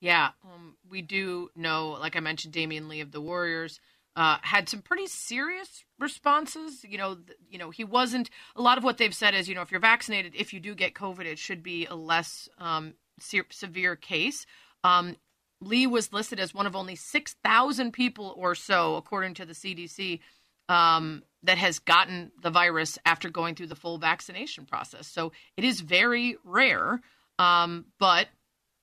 [0.01, 3.81] Yeah, um, we do know, like I mentioned, Damion Lee of the Warriors
[4.17, 6.85] uh, had some pretty serious responses.
[6.85, 8.31] You know, th- you know, he wasn't.
[8.57, 10.75] A lot of what they've said is, you know, if you're vaccinated, if you do
[10.75, 14.47] get COVID, it should be a less um, se- severe case.
[14.83, 15.17] Um,
[15.61, 20.21] Lee was listed as one of only 6,000 people or so, according to the CDC,
[20.69, 25.07] um, that has gotten the virus after going through the full vaccination process.
[25.07, 27.01] So it is very rare.
[27.39, 28.29] Um, but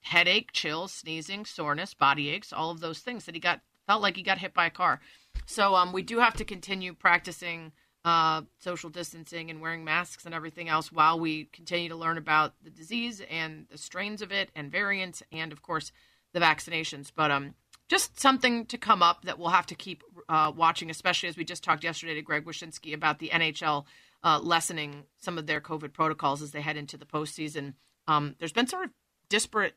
[0.02, 4.16] headache, chills, sneezing, soreness, body aches, all of those things that he got felt like
[4.16, 5.00] he got hit by a car.
[5.46, 7.72] So um, we do have to continue practicing
[8.04, 12.54] uh, social distancing and wearing masks and everything else while we continue to learn about
[12.62, 15.92] the disease and the strains of it and variants and of course
[16.32, 17.12] the vaccinations.
[17.14, 17.54] But um,
[17.88, 21.44] just something to come up that we'll have to keep uh, watching, especially as we
[21.44, 23.84] just talked yesterday to Greg Wyshynski about the NHL
[24.24, 27.74] uh, lessening some of their COVID protocols as they head into the postseason.
[28.08, 28.90] Um, there's been sort of
[29.28, 29.74] disparate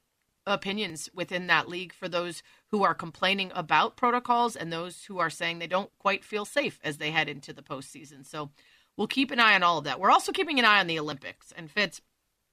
[0.47, 5.29] opinions within that league for those who are complaining about protocols and those who are
[5.29, 8.25] saying they don't quite feel safe as they head into the postseason.
[8.25, 8.51] So
[8.97, 9.99] we'll keep an eye on all of that.
[9.99, 11.51] We're also keeping an eye on the Olympics.
[11.55, 12.01] And Fitz,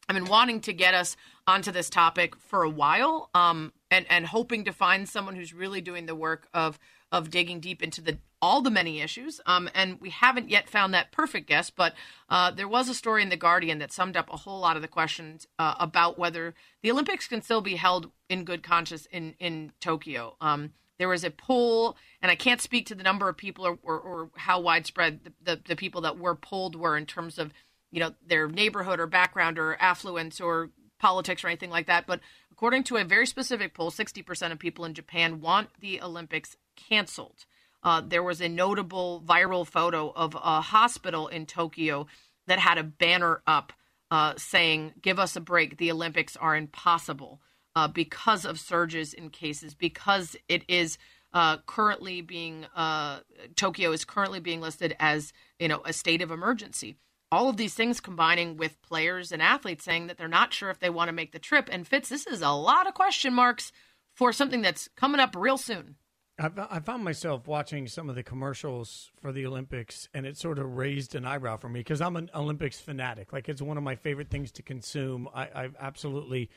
[0.08, 1.16] I've been wanting to get us
[1.46, 5.80] onto this topic for a while, um, and and hoping to find someone who's really
[5.80, 6.78] doing the work of
[7.12, 9.40] of digging deep into the all the many issues.
[9.46, 11.94] Um, and we haven't yet found that perfect guest, but
[12.28, 14.82] uh, there was a story in The Guardian that summed up a whole lot of
[14.82, 19.34] the questions uh, about whether the Olympics can still be held in good conscience in,
[19.38, 20.36] in Tokyo.
[20.40, 23.78] Um, there was a poll, and I can't speak to the number of people or,
[23.82, 27.52] or, or how widespread the, the, the, people that were polled were in terms of,
[27.90, 32.06] you know, their neighborhood or background or affluence or politics or anything like that.
[32.06, 32.20] But
[32.50, 37.46] according to a very specific poll, 60% of people in Japan want the Olympics canceled.
[37.82, 42.06] Uh, there was a notable viral photo of a hospital in Tokyo
[42.46, 43.72] that had a banner up
[44.10, 45.78] uh, saying, Give us a break.
[45.78, 47.40] The Olympics are impossible
[47.74, 50.98] uh, because of surges in cases, because it is.
[51.34, 53.18] Uh, currently being uh,
[53.56, 56.98] Tokyo is currently being listed as you know a state of emergency.
[57.30, 60.78] All of these things combining with players and athletes saying that they're not sure if
[60.78, 61.70] they want to make the trip.
[61.72, 63.72] And Fitz, this is a lot of question marks
[64.14, 65.96] for something that's coming up real soon.
[66.38, 70.76] I found myself watching some of the commercials for the Olympics, and it sort of
[70.76, 73.32] raised an eyebrow for me because I'm an Olympics fanatic.
[73.32, 75.28] Like it's one of my favorite things to consume.
[75.34, 76.48] I, I absolutely,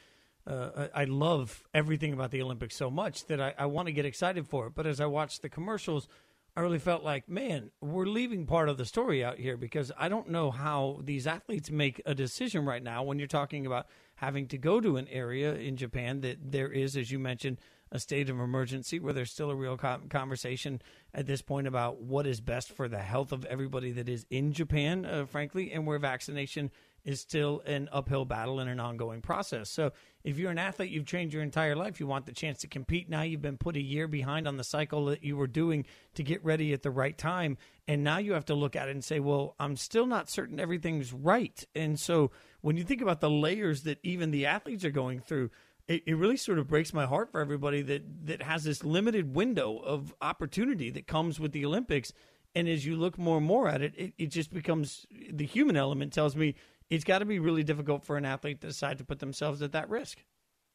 [0.47, 4.05] uh, I love everything about the Olympics so much that I, I want to get
[4.05, 4.76] excited for it.
[4.76, 6.07] But as I watched the commercials,
[6.55, 10.07] I really felt like, man, we're leaving part of the story out here because I
[10.07, 14.47] don't know how these athletes make a decision right now when you're talking about having
[14.47, 17.59] to go to an area in Japan that there is, as you mentioned
[17.91, 20.81] a state of emergency where there's still a real conversation
[21.13, 24.53] at this point about what is best for the health of everybody that is in
[24.53, 26.71] Japan, uh, frankly, and where vaccination
[27.05, 29.69] is still an uphill battle and an ongoing process.
[29.69, 29.91] So,
[30.23, 33.07] if you're an athlete, you've trained your entire life, you want the chance to compete.
[33.07, 36.23] Now you've been put a year behind on the cycle that you were doing to
[36.23, 37.57] get ready at the right time.
[37.88, 40.59] And now you have to look at it and say, well, I'm still not certain
[40.59, 41.63] everything's right.
[41.75, 42.31] And so,
[42.61, 45.51] when you think about the layers that even the athletes are going through,
[45.88, 49.36] it, it really sort of breaks my heart for everybody that that has this limited
[49.36, 52.11] window of opportunity that comes with the Olympics.
[52.53, 55.75] And as you look more and more at it, it, it just becomes the human
[55.75, 56.55] element tells me
[56.89, 59.73] it's got to be really difficult for an athlete to decide to put themselves at
[59.73, 60.23] that risk.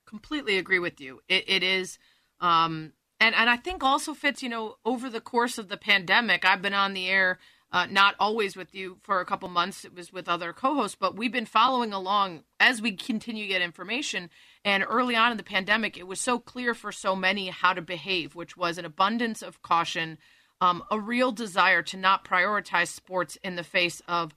[0.06, 1.20] Completely agree with you.
[1.28, 1.98] it, it is.
[2.40, 4.42] Um, and, and I think also fits.
[4.42, 7.38] you know, over the course of the pandemic, I've been on the air
[7.72, 9.84] uh, not always with you for a couple months.
[9.84, 13.48] It was with other co hosts, but we've been following along as we continue to
[13.48, 14.30] get information.
[14.64, 17.82] And early on in the pandemic, it was so clear for so many how to
[17.82, 20.18] behave, which was an abundance of caution,
[20.60, 24.34] um, a real desire to not prioritize sports in the face of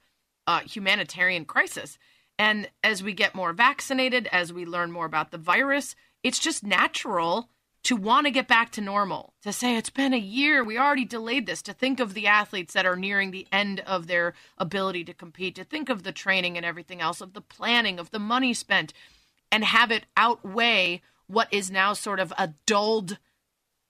[0.48, 1.98] uh, humanitarian crisis.
[2.40, 6.64] And as we get more vaccinated, as we learn more about the virus, it's just
[6.64, 7.50] natural
[7.84, 11.04] to want to get back to normal, to say it's been a year, we already
[11.04, 15.04] delayed this, to think of the athletes that are nearing the end of their ability
[15.04, 18.20] to compete, to think of the training and everything else, of the planning, of the
[18.20, 18.94] money spent,
[19.54, 23.20] and have it outweigh what is now sort of a dulled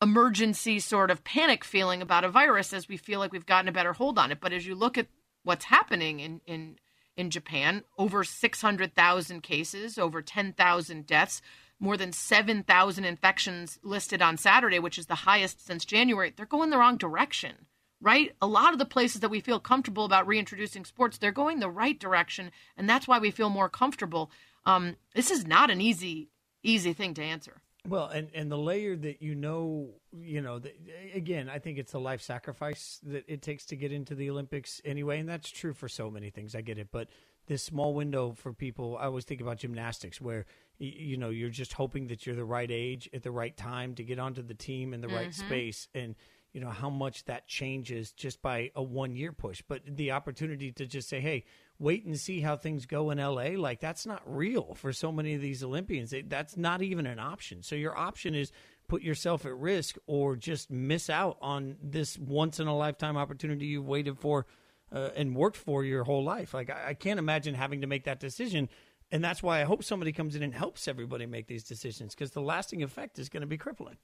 [0.01, 3.71] emergency sort of panic feeling about a virus as we feel like we've gotten a
[3.71, 4.41] better hold on it.
[4.41, 5.07] But as you look at
[5.43, 6.75] what's happening in, in
[7.15, 11.41] in Japan, over 600,000 cases, over 10,000 deaths,
[11.79, 16.71] more than 7,000 infections listed on Saturday, which is the highest since January, they're going
[16.71, 17.67] the wrong direction,
[18.01, 18.35] right?
[18.41, 21.69] A lot of the places that we feel comfortable about reintroducing sports, they're going the
[21.69, 22.51] right direction.
[22.75, 24.31] And that's why we feel more comfortable.
[24.65, 26.29] Um, this is not an easy
[26.63, 27.61] easy thing to answer.
[27.85, 30.71] Well, and, and the layer that you know, you know, the,
[31.13, 34.81] again, I think it's a life sacrifice that it takes to get into the Olympics
[34.85, 36.55] anyway, and that's true for so many things.
[36.55, 37.09] I get it, but
[37.47, 40.45] this small window for people, I always think about gymnastics, where
[40.79, 44.03] you know you're just hoping that you're the right age at the right time to
[44.03, 45.45] get onto the team in the right Mm-hmm.
[45.47, 46.15] space, and
[46.53, 49.61] you know how much that changes just by a one year push.
[49.67, 51.43] But the opportunity to just say, hey,
[51.79, 55.33] wait and see how things go in LA, like that's not real for so many
[55.33, 56.13] of these Olympians.
[56.13, 57.61] It- That's not even an option.
[57.63, 58.51] So your option is
[58.87, 63.65] put yourself at risk or just miss out on this once in a lifetime opportunity
[63.65, 64.45] you've waited for
[64.91, 66.53] uh, and worked for your whole life.
[66.53, 68.69] Like I, I can't imagine having to make that decision.
[69.11, 72.31] And that's why I hope somebody comes in and helps everybody make these decisions because
[72.31, 73.97] the lasting effect is going to be crippling.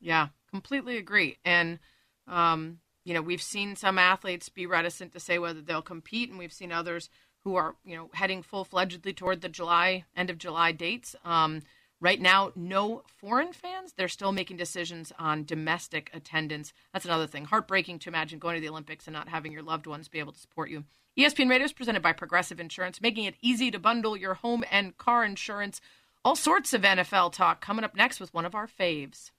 [0.00, 1.38] Yeah, completely agree.
[1.44, 1.78] And
[2.26, 6.40] um, you know, we've seen some athletes be reticent to say whether they'll compete, and
[6.40, 7.08] we've seen others
[7.44, 11.14] who are, you know, heading full fledgedly toward the July end of July dates.
[11.24, 11.62] Um,
[12.00, 13.92] right now, no foreign fans.
[13.92, 16.72] They're still making decisions on domestic attendance.
[16.92, 17.44] That's another thing.
[17.44, 20.32] Heartbreaking to imagine going to the Olympics and not having your loved ones be able
[20.32, 20.82] to support you.
[21.16, 24.98] ESPN Radio is presented by Progressive Insurance, making it easy to bundle your home and
[24.98, 25.80] car insurance.
[26.24, 29.30] All sorts of NFL talk coming up next with one of our faves.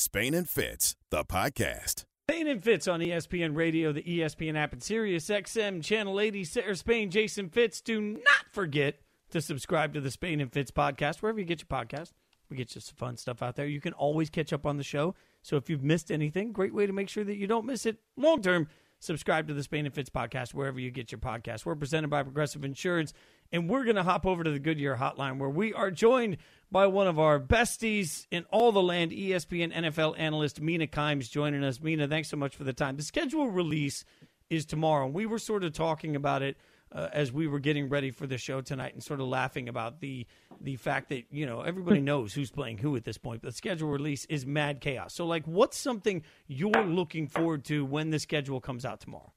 [0.00, 2.04] Spain and Fitz, the podcast.
[2.30, 6.44] Spain and Fitz on ESPN Radio, the ESPN app, and Sirius XM Channel 80.
[6.44, 7.80] Sarah Spain, Jason Fitz.
[7.80, 11.66] Do not forget to subscribe to the Spain and Fitz podcast wherever you get your
[11.66, 12.12] podcast.
[12.48, 13.66] We get you some fun stuff out there.
[13.66, 15.16] You can always catch up on the show.
[15.42, 17.96] So if you've missed anything, great way to make sure that you don't miss it
[18.16, 18.68] long term.
[19.00, 21.64] Subscribe to the Spain and Fitz podcast wherever you get your podcast.
[21.64, 23.12] We're presented by Progressive Insurance,
[23.52, 26.38] and we're going to hop over to the Goodyear Hotline where we are joined
[26.72, 31.62] by one of our besties in all the land, ESPN NFL analyst Mina Kimes joining
[31.62, 31.80] us.
[31.80, 32.96] Mina, thanks so much for the time.
[32.96, 34.04] The schedule release
[34.50, 35.06] is tomorrow.
[35.06, 36.56] and We were sort of talking about it
[36.92, 40.00] uh, as we were getting ready for the show tonight and sort of laughing about
[40.00, 40.26] the
[40.60, 43.42] the fact that you know everybody knows who's playing who at this point.
[43.42, 45.14] But the schedule release is mad chaos.
[45.14, 49.32] So, like, what's something you're looking forward to when the schedule comes out tomorrow?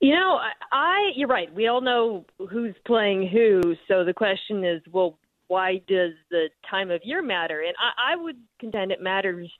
[0.00, 0.38] You know,
[0.72, 1.52] I, you're right.
[1.54, 3.74] We all know who's playing who.
[3.88, 5.18] So the question is, well,
[5.48, 7.62] why does the time of year matter?
[7.62, 9.50] And I, I would contend it matters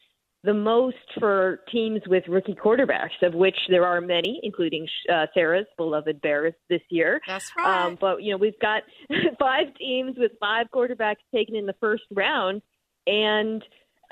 [0.47, 5.67] the most for teams with rookie quarterbacks, of which there are many, including uh, Sarah's
[5.77, 7.21] beloved Bears this year.
[7.27, 7.85] That's right.
[7.85, 8.85] Um, but you know, we've got
[9.39, 12.63] five teams with five quarterbacks taken in the first round,
[13.09, 13.63] and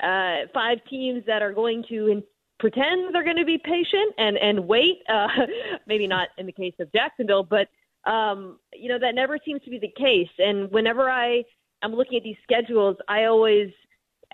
[0.03, 2.23] uh, five teams that are going to in-
[2.59, 4.97] pretend they're going to be patient and and wait.
[5.07, 5.27] Uh,
[5.87, 7.69] maybe not in the case of Jacksonville, but
[8.11, 10.29] um, you know that never seems to be the case.
[10.37, 11.43] And whenever I
[11.81, 13.71] am looking at these schedules, I always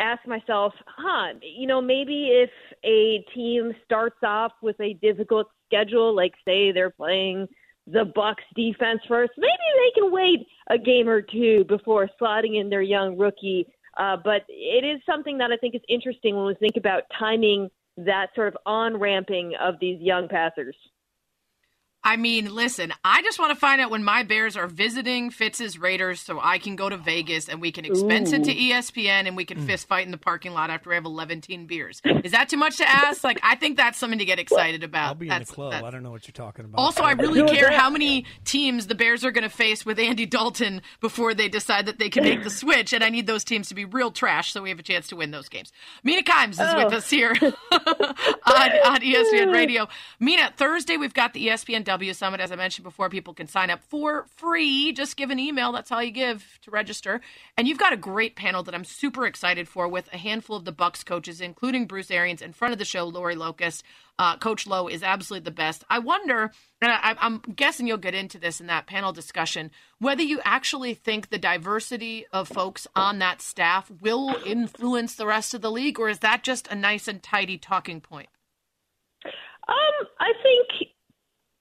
[0.01, 2.49] ask myself, huh, you know, maybe if
[2.83, 7.47] a team starts off with a difficult schedule, like say they're playing
[7.87, 12.69] the Bucks defense first, maybe they can wait a game or two before slotting in
[12.69, 13.67] their young rookie.
[13.97, 17.69] Uh, but it is something that I think is interesting when we think about timing
[17.97, 20.75] that sort of on ramping of these young passers.
[22.03, 25.77] I mean, listen, I just want to find out when my Bears are visiting Fitz's
[25.77, 29.37] Raiders so I can go to Vegas and we can expense it to ESPN and
[29.37, 29.67] we can mm.
[29.67, 32.01] fist fight in the parking lot after I have 11 teen beers.
[32.23, 33.23] Is that too much to ask?
[33.23, 35.09] Like, I think that's something to get excited about.
[35.09, 35.73] I'll be in the club.
[35.73, 36.79] that's- I don't know what you're talking about.
[36.81, 40.25] Also, I really care how many teams the Bears are going to face with Andy
[40.25, 43.67] Dalton before they decide that they can make the switch, and I need those teams
[43.69, 45.71] to be real trash so we have a chance to win those games.
[46.03, 46.97] Mina Kimes is with Oh.
[46.97, 49.87] us here on, on ESPN Radio.
[50.19, 52.39] Mina, Thursday we've got the ESPN W Summit.
[52.39, 54.93] As I mentioned before, people can sign up for free.
[54.93, 55.73] Just give an email.
[55.73, 57.19] That's all you give to register.
[57.57, 60.63] And you've got a great panel that I'm super excited for with a handful of
[60.63, 63.83] the Bucks coaches, including Bruce Arians, in front of the show, Lori Locust.
[64.17, 65.83] Uh, Coach Lowe is absolutely the best.
[65.89, 70.23] I wonder, and I, I'm guessing you'll get into this in that panel discussion, whether
[70.23, 75.61] you actually think the diversity of folks on that staff will influence the rest of
[75.61, 78.29] the league, or is that just a nice and tidy talking point?
[79.67, 80.90] Um, I think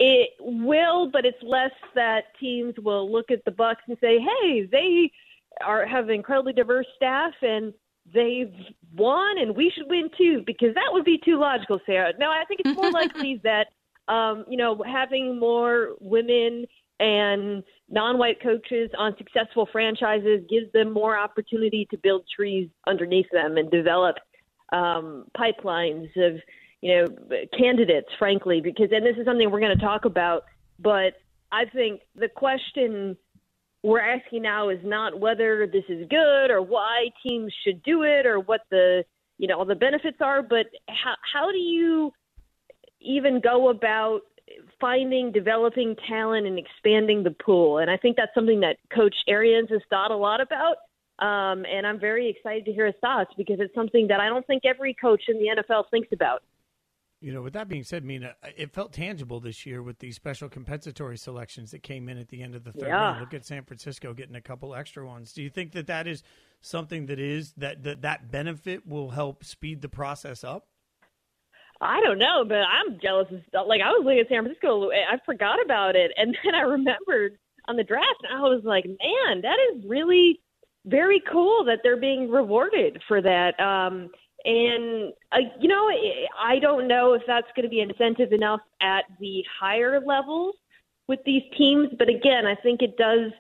[0.01, 4.63] it will, but it's less that teams will look at the Bucks and say, "Hey,
[4.63, 5.13] they
[5.63, 7.75] are have incredibly diverse staff and
[8.13, 8.53] they've
[8.97, 12.15] won, and we should win too," because that would be too logical, Sarah.
[12.19, 13.69] No, I think it's more likely that
[14.09, 16.65] um, you know having more women
[16.99, 23.59] and non-white coaches on successful franchises gives them more opportunity to build trees underneath them
[23.59, 24.17] and develop
[24.73, 26.41] um, pipelines of
[26.81, 27.07] you know
[27.57, 30.45] candidates frankly because and this is something we're going to talk about
[30.79, 31.15] but
[31.53, 33.17] i think the question
[33.83, 38.27] we're asking now is not whether this is good or why teams should do it
[38.27, 39.05] or what the
[39.39, 42.13] you know all the benefits are but how how do you
[43.01, 44.21] even go about
[44.81, 47.79] finding, developing talent, and expanding the pool.
[47.79, 50.77] And I think that's something that Coach Arians has thought a lot about.
[51.25, 54.47] Um, and I'm very excited to hear his thoughts because it's something that I don't
[54.47, 56.43] think every coach in the NFL thinks about.
[57.21, 60.49] You know, with that being said, Mina, it felt tangible this year with these special
[60.49, 62.97] compensatory selections that came in at the end of the third Yeah.
[63.11, 63.21] round.
[63.21, 65.35] Look at San Francisco getting a couple extra ones.
[65.35, 66.23] Do you think that that is
[66.63, 70.69] something that is that that, that benefit will help speed the process up?
[71.83, 73.29] I don't know, but I'm jealous.
[73.31, 73.67] Of stuff.
[73.69, 77.39] Like I was looking at San Francisco, I forgot about it, and then I remembered
[77.69, 80.41] on the draft, and I was like, man, that is really
[80.87, 83.59] very cool that they're being rewarded for that.
[83.61, 84.11] Um,
[84.45, 85.89] and uh, you know,
[86.39, 90.55] I don't know if that's going to be incentive enough at the higher levels
[91.09, 93.33] with these teams, but again, I think it does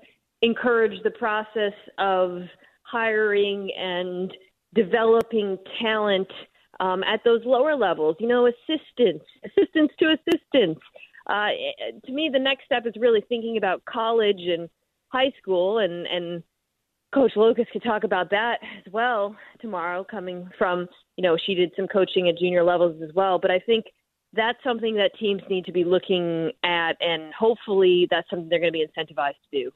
[0.42, 2.42] encourage the process of
[2.82, 4.32] hiring and
[4.74, 6.28] developing talent
[6.80, 8.16] um, at those lower levels.
[8.18, 10.80] You know, assistants, assistants to assistants.
[11.28, 11.48] Uh,
[12.04, 14.68] to me, the next step is really thinking about college and
[15.08, 16.42] high school, and and
[17.14, 20.04] Coach Lucas could talk about that as well tomorrow.
[20.08, 23.58] Coming from, you know, she did some coaching at junior levels as well, but I
[23.58, 23.86] think
[24.32, 28.72] that's something that teams need to be looking at, and hopefully that's something they're going
[28.72, 29.70] to be incentivized to do.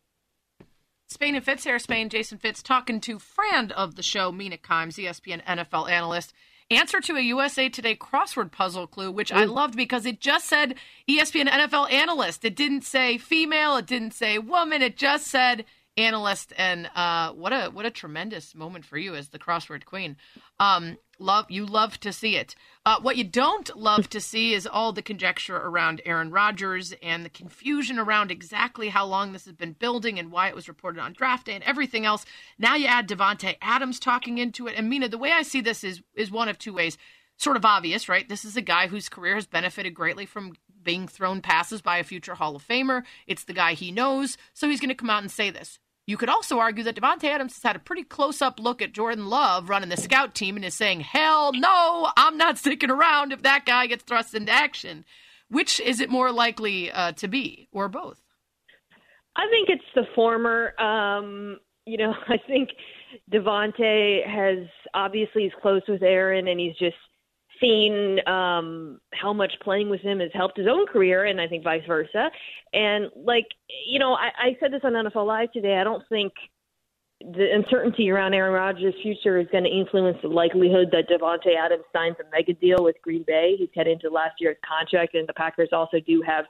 [1.08, 1.78] Spain and Fitz here.
[1.78, 6.32] Spain, Jason Fitz talking to friend of the show, Mina Kimes, ESPN NFL analyst.
[6.70, 9.52] Answer to a USA Today crossword puzzle clue, which I mm.
[9.52, 10.76] loved because it just said
[11.08, 12.44] ESPN NFL analyst.
[12.44, 13.76] It didn't say female.
[13.76, 14.80] It didn't say woman.
[14.80, 15.66] It just said
[15.96, 16.52] analyst.
[16.56, 20.16] And uh, what a what a tremendous moment for you as the crossword queen.
[20.58, 22.54] Um, love you love to see it.
[22.84, 27.24] Uh, what you don't love to see is all the conjecture around Aaron Rodgers and
[27.24, 31.00] the confusion around exactly how long this has been building and why it was reported
[31.00, 32.26] on draft day and everything else.
[32.58, 34.74] Now you add Davante Adams talking into it.
[34.76, 36.98] And Mina, the way I see this is is one of two ways.
[37.36, 38.28] Sort of obvious, right?
[38.28, 40.52] This is a guy whose career has benefited greatly from
[40.84, 43.02] being thrown passes by a future Hall of Famer.
[43.26, 45.80] It's the guy he knows, so he's going to come out and say this.
[46.06, 48.92] You could also argue that Davante Adams has had a pretty close up look at
[48.92, 53.32] Jordan Love running the scout team and is saying, hell no, I'm not sticking around
[53.32, 55.04] if that guy gets thrust into action.
[55.50, 58.20] Which is it more likely uh, to be, or both?
[59.36, 60.78] I think it's the former.
[60.80, 62.70] Um, you know, I think
[63.32, 66.96] Davante has obviously is close with Aaron, and he's just
[67.60, 71.64] seen um, how much playing with him has helped his own career, and I think
[71.64, 72.30] vice versa.
[72.72, 73.46] And like,
[73.86, 75.78] you know, I, I said this on NFL Live today.
[75.78, 76.32] I don't think
[77.20, 81.84] the uncertainty around Aaron Rodgers' future is going to influence the likelihood that Davante Adams
[81.92, 83.54] signs a mega deal with Green Bay.
[83.58, 86.44] He's heading into last year's contract, and the Packers also do have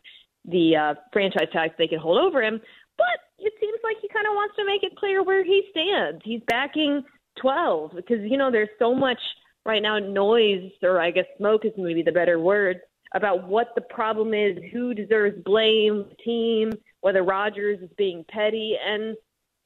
[0.44, 2.60] the uh, franchise tax they can hold over him.
[2.96, 3.06] But
[3.38, 6.22] it seems like he kind of wants to make it clear where he stands.
[6.24, 7.02] He's backing
[7.40, 9.18] 12 because, you know, there's so much
[9.66, 12.80] right now noise, or I guess smoke is maybe the better word,
[13.14, 18.76] about what the problem is, who deserves blame, the team, whether Rodgers is being petty.
[18.84, 19.16] And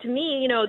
[0.02, 0.66] to me, you know,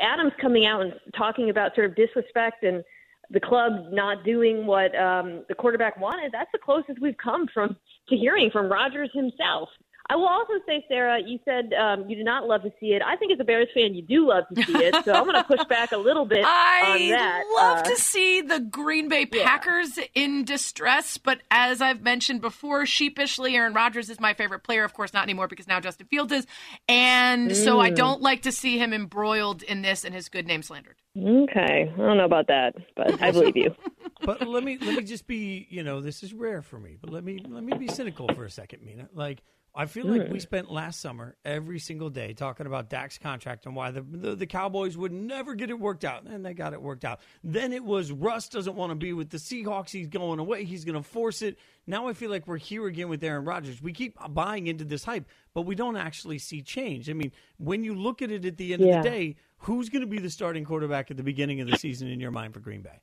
[0.00, 2.82] Adams coming out and talking about sort of disrespect and
[3.30, 7.76] the club not doing what um, the quarterback wanted, that's the closest we've come from
[8.08, 9.68] to hearing from Rodgers himself.
[10.10, 13.02] I will also say, Sarah, you said um, you do not love to see it.
[13.06, 14.94] I think as a Bears fan, you do love to see it.
[15.04, 17.44] So I'm going to push back a little bit I on that.
[17.54, 22.84] love Uh, to see the Green Bay Packers in distress, but as I've mentioned before,
[22.84, 24.84] sheepishly, Aaron Rodgers is my favorite player.
[24.84, 26.46] Of course, not anymore because now Justin Fields is,
[26.88, 27.96] and so I Mm.
[27.96, 30.96] don't like to see him embroiled in this and his good name slandered.
[31.16, 33.74] Okay, I don't know about that, but I believe you.
[34.26, 37.10] but let me let me just be you know this is rare for me but
[37.10, 39.42] let me let me be cynical for a second mina like
[39.74, 43.74] i feel like we spent last summer every single day talking about Dak's contract and
[43.74, 46.82] why the, the the Cowboys would never get it worked out, and they got it
[46.82, 47.20] worked out.
[47.42, 49.90] Then it was Russ doesn't want to be with the Seahawks.
[49.90, 50.64] He's going away.
[50.64, 51.58] He's going to force it.
[51.86, 53.80] Now I feel like we're here again with Aaron Rodgers.
[53.80, 57.08] We keep buying into this hype, but we don't actually see change.
[57.08, 58.98] I mean, when you look at it at the end Yeah.
[58.98, 61.78] of the day, who's going to be the starting quarterback at the beginning of the
[61.78, 63.00] season in your mind for Green Bay?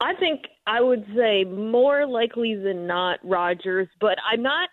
[0.00, 4.68] I think I would say more likely than not Rodgers, but I'm not.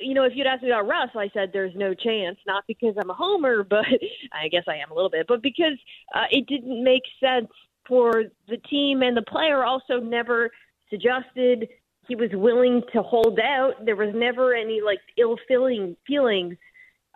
[0.00, 2.38] You know, if you'd asked me about Russ, I said there's no chance.
[2.46, 3.86] Not because I'm a homer, but
[4.32, 5.78] I guess I am a little bit, but because
[6.14, 7.50] uh, it didn't make sense
[7.86, 9.64] for the team and the player.
[9.64, 10.50] Also, never
[10.90, 11.68] suggested
[12.06, 13.84] he was willing to hold out.
[13.84, 16.56] There was never any like ill feeling feelings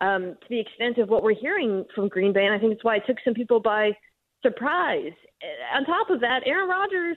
[0.01, 2.85] um, to the extent of what we're hearing from Green Bay, and I think it's
[2.85, 3.93] why it took some people by
[4.43, 5.13] surprise.
[5.43, 7.17] Uh, On top of that, Aaron Rodgers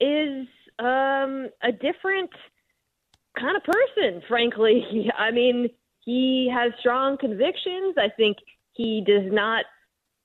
[0.00, 0.46] is
[0.78, 2.30] um, a different
[3.38, 5.10] kind of person, frankly.
[5.18, 5.68] I mean,
[6.04, 7.96] he has strong convictions.
[7.98, 8.36] I think
[8.72, 9.64] he does not.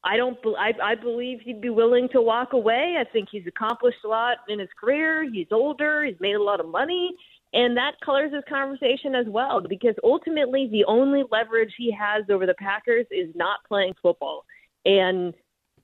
[0.03, 0.37] I don't.
[0.57, 2.95] I, I believe he'd be willing to walk away.
[2.99, 5.29] I think he's accomplished a lot in his career.
[5.31, 6.05] He's older.
[6.05, 7.11] He's made a lot of money,
[7.53, 12.45] And that colors his conversation as well because ultimately the only leverage he has over
[12.45, 14.45] the Packers is not playing football.
[14.85, 15.33] And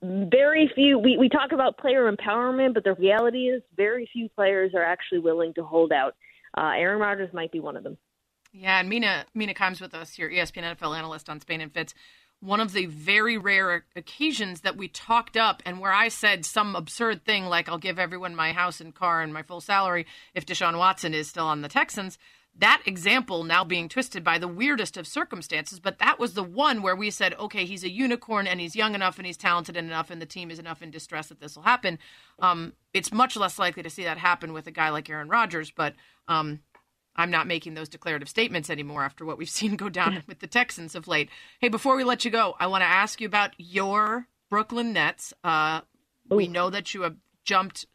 [0.01, 4.73] very few, we, we talk about player empowerment, but the reality is very few players
[4.75, 6.15] are actually willing to hold out.
[6.55, 7.97] Uh, Aaron Rodgers might be one of them.
[8.53, 11.93] Yeah, and Mina Mina Kimes with us here, ESPN NFL analyst on Spain and Fitz.
[12.39, 16.75] One of the very rare occasions that we talked up and where I said some
[16.75, 20.45] absurd thing like I'll give everyone my house and car and my full salary if
[20.45, 22.17] Deshaun Watson is still on the Texans.
[22.57, 26.81] That example now being twisted by the weirdest of circumstances, but that was the one
[26.81, 30.09] where we said, okay, he's a unicorn and he's young enough and he's talented enough
[30.09, 31.99] and the team is enough in distress that this will happen.
[32.39, 35.69] Um, it's much less likely to see that happen with a guy like Aaron Rodgers,
[35.69, 35.95] but
[36.29, 36.61] um,
[37.17, 40.47] I'm not making those declarative statements anymore after what we've seen go down with the
[40.47, 41.29] Texans of late.
[41.59, 45.33] Hey, before we let you go, I want to ask you about your Brooklyn Nets.
[45.43, 45.81] Uh,
[46.29, 47.85] we know that you have jumped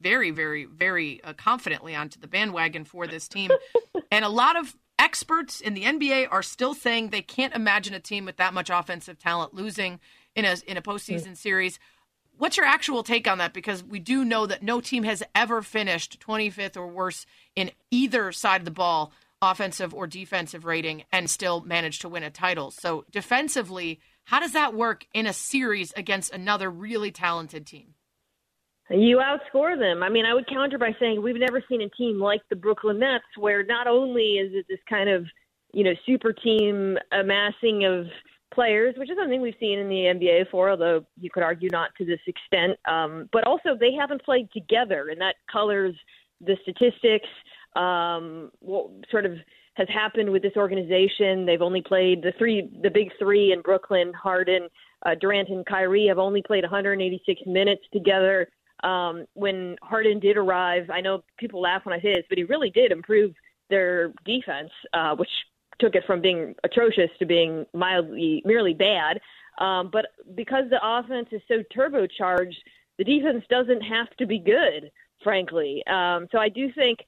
[0.00, 3.50] very, very, very uh, confidently onto the bandwagon for this team.
[4.10, 8.00] and a lot of experts in the NBA are still saying they can't imagine a
[8.00, 10.00] team with that much offensive talent losing
[10.34, 11.78] in a in a postseason series.
[12.36, 13.52] What's your actual take on that?
[13.52, 17.26] Because we do know that no team has ever finished 25th or worse
[17.56, 22.22] in either side of the ball, offensive or defensive rating, and still managed to win
[22.22, 22.70] a title.
[22.70, 27.94] So defensively, how does that work in a series against another really talented team?
[28.90, 30.02] You outscore them.
[30.02, 32.98] I mean, I would counter by saying we've never seen a team like the Brooklyn
[32.98, 35.26] Nets, where not only is it this kind of,
[35.72, 38.06] you know, super team amassing of
[38.54, 41.90] players, which is something we've seen in the NBA for, although you could argue not
[41.98, 42.78] to this extent.
[42.86, 45.94] Um, but also, they haven't played together, and that colors
[46.40, 47.28] the statistics.
[47.76, 49.32] Um, what sort of
[49.74, 51.44] has happened with this organization?
[51.44, 54.14] They've only played the three, the big three in Brooklyn.
[54.14, 54.68] Harden,
[55.04, 58.48] uh, Durant, and Kyrie have only played 186 minutes together.
[58.84, 62.44] Um, when Harden did arrive, I know people laugh when I say this, but he
[62.44, 63.32] really did improve
[63.70, 65.28] their defense, uh, which
[65.78, 69.20] took it from being atrocious to being mildly, merely bad.
[69.58, 72.56] Um, but because the offense is so turbocharged,
[72.98, 74.90] the defense doesn't have to be good,
[75.22, 75.82] frankly.
[75.86, 76.98] Um, so I do think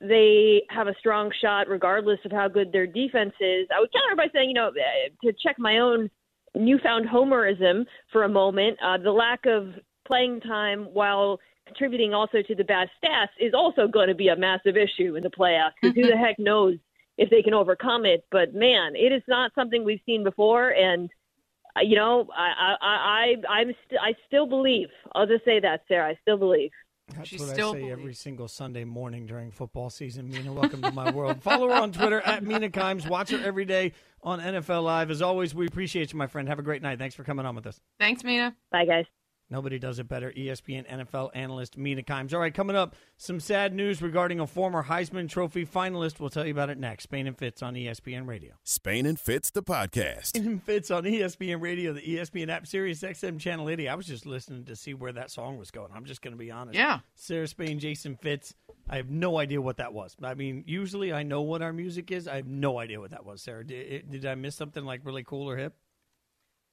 [0.00, 3.66] they have a strong shot, regardless of how good their defense is.
[3.74, 6.10] I would counter by saying, you know, eh, to check my own
[6.54, 9.74] newfound homerism for a moment, uh, the lack of
[10.08, 14.36] playing time while contributing also to the bad stats is also going to be a
[14.36, 15.72] massive issue in the playoffs.
[15.80, 16.74] Because who the heck knows
[17.18, 18.24] if they can overcome it.
[18.32, 21.10] But man, it is not something we've seen before, and
[21.76, 22.86] uh, you know, I I
[23.48, 24.88] I I'm st- I still believe.
[25.14, 26.08] I'll just say that, Sarah.
[26.08, 26.70] I still believe.
[27.16, 27.90] That's She what I say believes.
[27.92, 30.28] every single Sunday morning during football season.
[30.28, 31.42] Mina, welcome to my world.
[31.42, 33.08] Follow her on Twitter at Mina Kimes.
[33.08, 33.92] Watch her every day
[34.22, 35.10] on NFL Live.
[35.10, 36.48] As always, we appreciate you, my friend.
[36.48, 36.98] Have a great night.
[36.98, 37.80] Thanks for coming on with us.
[37.98, 38.54] Thanks, Mina.
[38.70, 39.06] Bye, guys.
[39.50, 40.30] Nobody does it better.
[40.32, 42.34] ESPN NFL analyst Mina Kimes.
[42.34, 46.20] All right, coming up, some sad news regarding a former Heisman Trophy finalist.
[46.20, 47.04] We'll tell you about it next.
[47.04, 48.54] Spain and Fitz on ESPN Radio.
[48.62, 50.26] Spain and Fitz, the podcast.
[50.26, 53.88] Spain and Fitz on ESPN Radio, the ESPN app, Sirius XM Channel 80.
[53.88, 55.90] I was just listening to see where that song was going.
[55.94, 56.76] I'm just going to be honest.
[56.76, 57.00] Yeah.
[57.14, 58.54] Sarah Spain, Jason Fitz.
[58.90, 60.14] I have no idea what that was.
[60.22, 62.28] I mean, usually I know what our music is.
[62.28, 63.66] I have no idea what that was, Sarah.
[63.66, 65.74] Did, did I miss something like really cool or hip?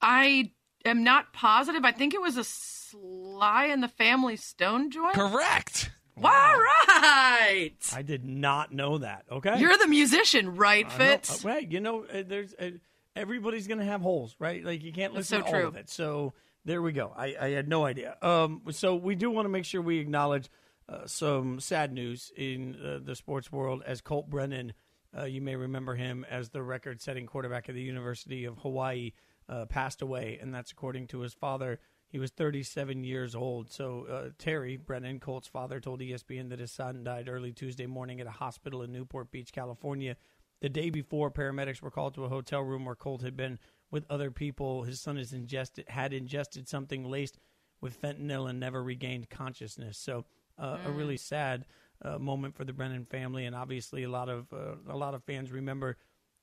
[0.02, 0.52] I
[0.86, 1.84] am not positive.
[1.84, 5.16] I think it was a Sly and the Family Stone joint.
[5.16, 5.92] Correct.
[6.18, 7.74] All right.
[7.94, 9.26] I did not know that.
[9.30, 9.60] Okay.
[9.60, 11.44] You're the musician, right, I know- Fitz?
[11.44, 11.70] uh, right.
[11.70, 12.72] You know, uh, there's uh,
[13.16, 14.64] everybody's going to have holes, right?
[14.64, 15.90] Like you can't That's listen so to all of it.
[15.90, 16.34] So
[16.64, 17.12] there we go.
[17.16, 18.16] I, I had no idea.
[18.22, 20.50] Um, so we do want to make sure we acknowledge
[20.88, 24.74] uh, some sad news in uh, the sports world as Colt Brennan.
[25.18, 29.12] Uh, you may remember him as the record-setting quarterback of the University of Hawaii.
[29.48, 31.80] Uh, passed away, and that's according to his father.
[32.08, 33.72] He was 37 years old.
[33.72, 38.20] So uh, Terry Brennan, Colt's father, told ESPN that his son died early Tuesday morning
[38.20, 40.16] at a hospital in Newport Beach, California.
[40.62, 43.60] The day before, paramedics were called to a hotel room where Colt had been
[43.92, 44.84] with other people.
[44.84, 47.38] His son has ingested had ingested something laced
[47.82, 49.98] with fentanyl and never regained consciousness.
[49.98, 50.26] So
[50.58, 51.66] uh, a really sad
[52.02, 55.24] uh, moment for the Brennan family, and obviously a lot of uh, a lot of
[55.24, 55.98] fans remember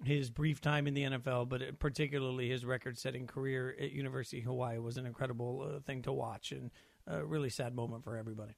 [0.05, 4.79] his brief time in the NFL, but particularly his record-setting career at University of Hawaii
[4.79, 6.71] was an incredible uh, thing to watch, and
[7.07, 8.57] a really sad moment for everybody.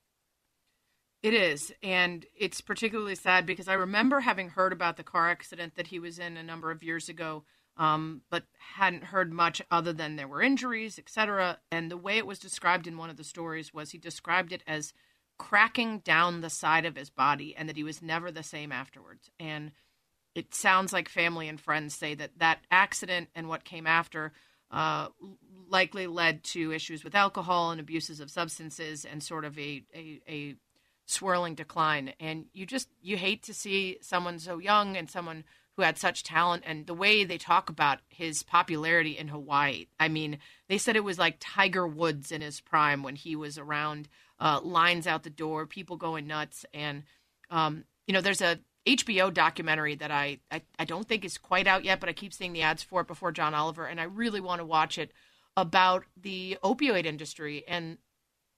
[1.23, 1.73] It is.
[1.83, 5.99] And it's particularly sad because I remember having heard about the car accident that he
[5.99, 7.45] was in a number of years ago,
[7.79, 8.45] um, but
[8.77, 11.61] hadn't heard much other than there were injuries, etc.
[11.73, 14.63] And the way it was described in one of the stories was he described it
[14.67, 14.93] as
[15.39, 19.31] cracking down the side of his body and that he was never the same afterwards.
[19.41, 19.73] And
[20.35, 24.33] it sounds like family and friends say that that accident and what came after
[24.71, 25.09] uh,
[25.69, 30.21] likely led to issues with alcohol and abuses of substances and sort of a, a,
[30.29, 30.55] a
[31.07, 32.13] swirling decline.
[32.19, 35.45] And you just you hate to see someone so young and someone
[35.77, 39.87] who had such talent and the way they talk about his popularity in Hawaii.
[39.99, 40.39] I mean,
[40.69, 44.09] they said it was like Tiger Woods in his prime when he was around,
[44.39, 46.65] uh, lines out the door, people going nuts.
[46.73, 47.03] And,
[47.51, 51.67] um, you know, there's a HBO documentary that I, I, I don't think is quite
[51.67, 54.05] out yet, but I keep seeing the ads for it before John Oliver, and I
[54.05, 55.13] really want to watch it
[55.57, 57.99] about the opioid industry and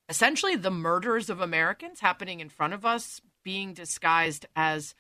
[0.09, 4.95] essentially the murders of Americans happening in front of us being disguised as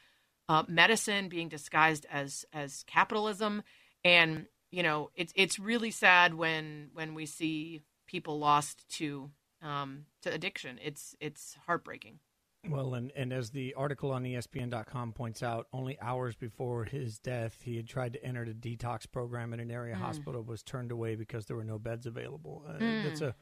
[0.49, 3.63] uh, medicine, being disguised as as capitalism,
[4.05, 9.31] and you know it's it's really sad when when we see people lost to
[9.63, 10.79] um, to addiction.
[10.83, 12.21] It's it's heartbreaking.
[12.69, 17.61] Well, and, and as the article on ESPN.com points out, only hours before his death,
[17.63, 19.99] he had tried to enter the detox program in an area mm.
[19.99, 22.65] hospital, was turned away because there were no beds available.
[22.69, 23.05] Uh, mm.
[23.05, 23.35] That's a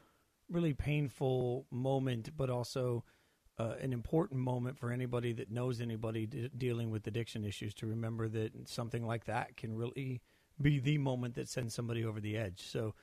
[0.49, 3.03] really painful moment, but also
[3.57, 7.87] uh, an important moment for anybody that knows anybody d- dealing with addiction issues to
[7.87, 10.21] remember that something like that can really
[10.61, 12.61] be the moment that sends somebody over the edge.
[12.61, 12.93] So,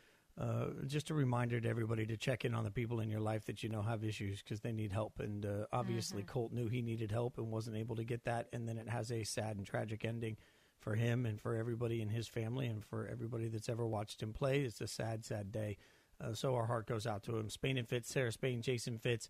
[0.40, 3.44] uh, just a reminder to everybody to check in on the people in your life
[3.46, 5.20] that you know have issues because they need help.
[5.20, 6.32] And uh, obviously, mm-hmm.
[6.32, 8.48] Colt knew he needed help and wasn't able to get that.
[8.52, 10.36] And then it has a sad and tragic ending
[10.80, 14.32] for him and for everybody in his family and for everybody that's ever watched him
[14.32, 14.62] play.
[14.62, 15.76] It's a sad, sad day.
[16.20, 17.50] Uh, so our heart goes out to him.
[17.50, 19.28] Spain and Fitz, Sarah Spain, Jason Fitz.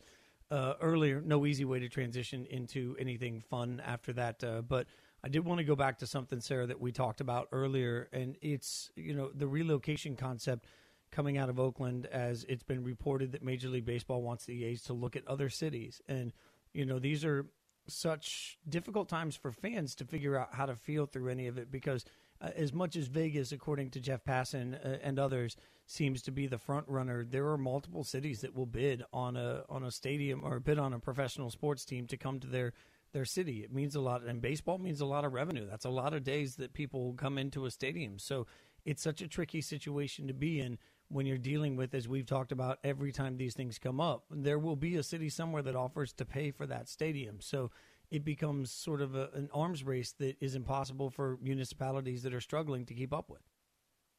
[0.50, 4.42] Uh, earlier, no easy way to transition into anything fun after that.
[4.44, 4.86] Uh, but
[5.24, 8.36] I did want to go back to something, Sarah, that we talked about earlier, and
[8.42, 10.66] it's you know the relocation concept
[11.12, 14.82] coming out of Oakland as it's been reported that Major League Baseball wants the A's
[14.84, 16.00] to look at other cities.
[16.08, 16.32] And,
[16.72, 17.46] you know, these are
[17.86, 21.70] such difficult times for fans to figure out how to feel through any of it
[21.70, 22.04] because
[22.40, 25.56] uh, as much as Vegas, according to Jeff Passan uh, and others,
[25.86, 29.64] seems to be the front runner, there are multiple cities that will bid on a
[29.68, 32.72] on a stadium or bid on a professional sports team to come to their
[33.12, 33.58] their city.
[33.62, 35.66] It means a lot, and baseball means a lot of revenue.
[35.68, 38.18] That's a lot of days that people come into a stadium.
[38.18, 38.46] So
[38.84, 40.78] it's such a tricky situation to be in
[41.12, 44.58] when you're dealing with, as we've talked about every time these things come up, there
[44.58, 47.40] will be a city somewhere that offers to pay for that stadium.
[47.40, 47.70] So
[48.10, 52.40] it becomes sort of a, an arms race that is impossible for municipalities that are
[52.40, 53.42] struggling to keep up with.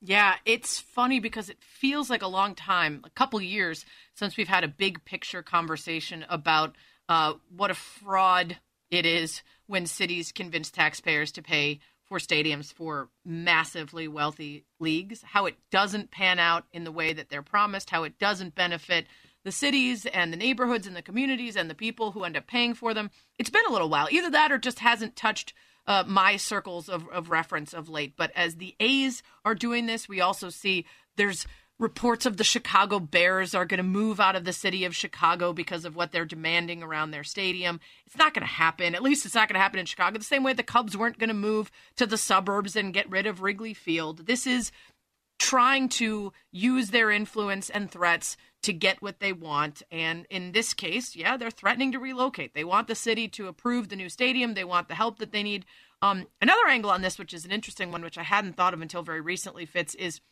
[0.01, 4.47] Yeah, it's funny because it feels like a long time, a couple years since we've
[4.47, 6.75] had a big picture conversation about
[7.07, 8.57] uh, what a fraud
[8.91, 11.79] it is when cities convince taxpayers to pay
[12.13, 17.29] for stadiums for massively wealthy leagues, how it doesn't pan out in the way that
[17.29, 19.07] they're promised, how it doesn't benefit
[19.43, 22.75] the cities and the neighborhoods and the communities and the people who end up paying
[22.75, 23.09] for them.
[23.39, 24.07] It's been a little while.
[24.11, 25.55] Either that or just hasn't touched
[25.87, 28.13] uh, my circles of, of reference of late.
[28.15, 30.85] But as the A's are doing this, we also see
[31.17, 31.47] there's
[31.79, 35.53] reports of the Chicago Bears are going to move out of the city of Chicago
[35.53, 37.79] because of what they're demanding around their stadium.
[38.05, 38.95] It's not going to happen.
[38.95, 40.17] At least it's not going to happen in Chicago.
[40.17, 43.25] The same way the Cubs weren't going to move to the suburbs and get rid
[43.25, 44.27] of Wrigley Field.
[44.27, 44.71] This is
[45.39, 49.81] trying to use their influence and threats to get what they want.
[49.91, 52.53] And in this case, yeah, they're threatening to relocate.
[52.53, 54.53] They want the city to approve the new stadium.
[54.53, 55.65] They want the help that they need.
[56.01, 58.81] Um, another angle on this, which is an interesting one, which I hadn't thought of
[58.81, 60.21] until very recently, Fitz, is–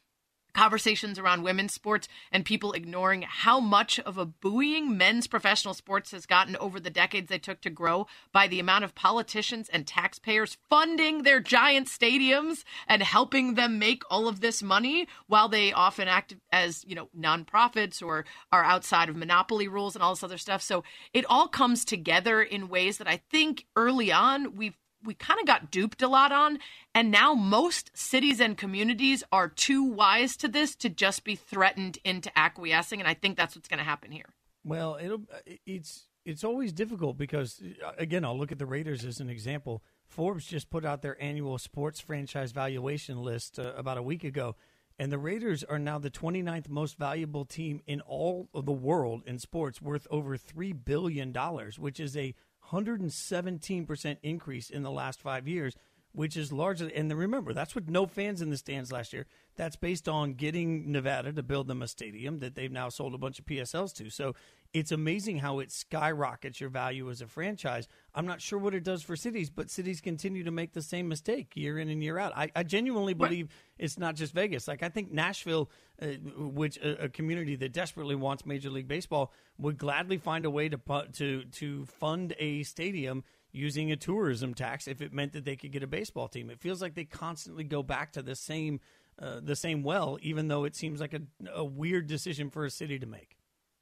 [0.53, 6.11] conversations around women's sports and people ignoring how much of a buoying men's professional sports
[6.11, 9.87] has gotten over the decades they took to grow by the amount of politicians and
[9.87, 15.71] taxpayers funding their giant stadiums and helping them make all of this money while they
[15.73, 20.23] often act as, you know, nonprofits or are outside of monopoly rules and all this
[20.23, 20.61] other stuff.
[20.61, 20.83] So
[21.13, 25.45] it all comes together in ways that I think early on we've we kind of
[25.45, 26.59] got duped a lot on
[26.93, 31.97] and now most cities and communities are too wise to this to just be threatened
[32.03, 34.25] into acquiescing and i think that's what's going to happen here.
[34.63, 35.21] Well it'll
[35.65, 37.61] it's it's always difficult because
[37.97, 39.83] again i'll look at the raiders as an example.
[40.05, 44.55] Forbes just put out their annual sports franchise valuation list uh, about a week ago
[44.99, 49.23] and the raiders are now the 29th most valuable team in all of the world
[49.25, 51.33] in sports worth over $3 billion
[51.79, 52.35] which is a
[52.71, 55.75] 117% increase in the last five years,
[56.13, 59.25] which is largely, and remember, that's with no fans in the stands last year.
[59.55, 63.17] That's based on getting Nevada to build them a stadium that they've now sold a
[63.17, 64.09] bunch of PSLs to.
[64.09, 64.35] So
[64.73, 67.87] it's amazing how it skyrockets your value as a franchise.
[68.15, 71.09] I'm not sure what it does for cities, but cities continue to make the same
[71.09, 72.31] mistake year in and year out.
[72.35, 74.67] I, I genuinely believe it's not just Vegas.
[74.67, 75.69] Like I think Nashville,
[76.01, 76.07] uh,
[76.37, 80.69] which a, a, community that desperately wants Major League Baseball, would gladly find a way
[80.69, 80.79] to
[81.13, 85.73] to to fund a stadium using a tourism tax if it meant that they could
[85.73, 86.49] get a baseball team.
[86.49, 88.79] It feels like they constantly go back to the same
[89.19, 91.21] uh, the same well, even though it seems like a,
[91.53, 93.35] a weird decision for a city to make.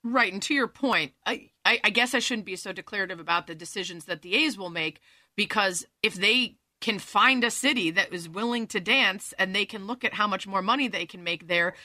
[0.03, 3.47] Right, and to your point, I, I, I guess I shouldn't be so declarative about
[3.47, 5.01] the decisions that the A's will make
[5.35, 9.85] because if they can find a city that is willing to dance and they can
[9.85, 11.75] look at how much more money they can make there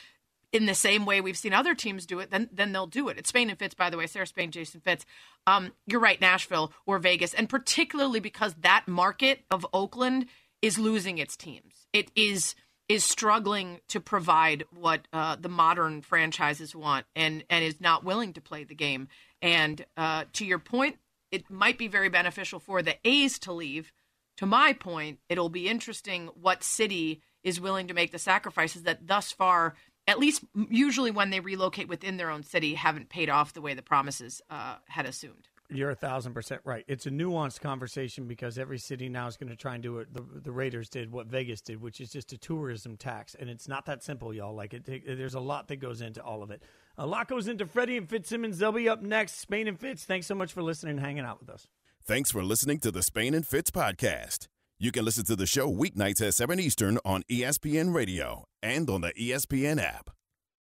[0.52, 3.18] in the same way we've seen other teams do it, then then they'll do it.
[3.18, 5.04] It's Spain and Fitz, by the way, Sarah Spain, Jason Fitz.
[5.48, 10.26] Um, you're right, Nashville or Vegas, and particularly because that market of Oakland
[10.62, 11.88] is losing its teams.
[11.92, 12.54] It is
[12.88, 18.32] is struggling to provide what uh, the modern franchises want, and and is not willing
[18.34, 19.08] to play the game.
[19.40, 20.98] And uh, to your point,
[21.30, 23.92] it might be very beneficial for the A's to leave.
[24.38, 29.06] To my point, it'll be interesting what city is willing to make the sacrifices that
[29.06, 29.74] thus far
[30.06, 33.74] at least usually when they relocate within their own city, haven't paid off the way
[33.74, 35.48] the promises uh, had assumed.
[35.70, 36.84] You're a thousand percent right.
[36.86, 40.12] It's a nuanced conversation because every city now is going to try and do it.
[40.12, 43.66] The, the Raiders did what Vegas did, which is just a tourism tax, and it's
[43.66, 44.54] not that simple, y'all.
[44.54, 46.62] Like it, there's a lot that goes into all of it.
[46.98, 48.58] A lot goes into Freddie and Fitzsimmons.
[48.58, 49.38] They'll be up next.
[49.38, 50.04] Spain and Fitz.
[50.04, 51.66] Thanks so much for listening and hanging out with us.
[52.04, 54.48] Thanks for listening to the Spain and Fitz podcast.
[54.78, 59.00] You can listen to the show weeknights at seven Eastern on ESPN Radio and on
[59.00, 60.10] the ESPN app.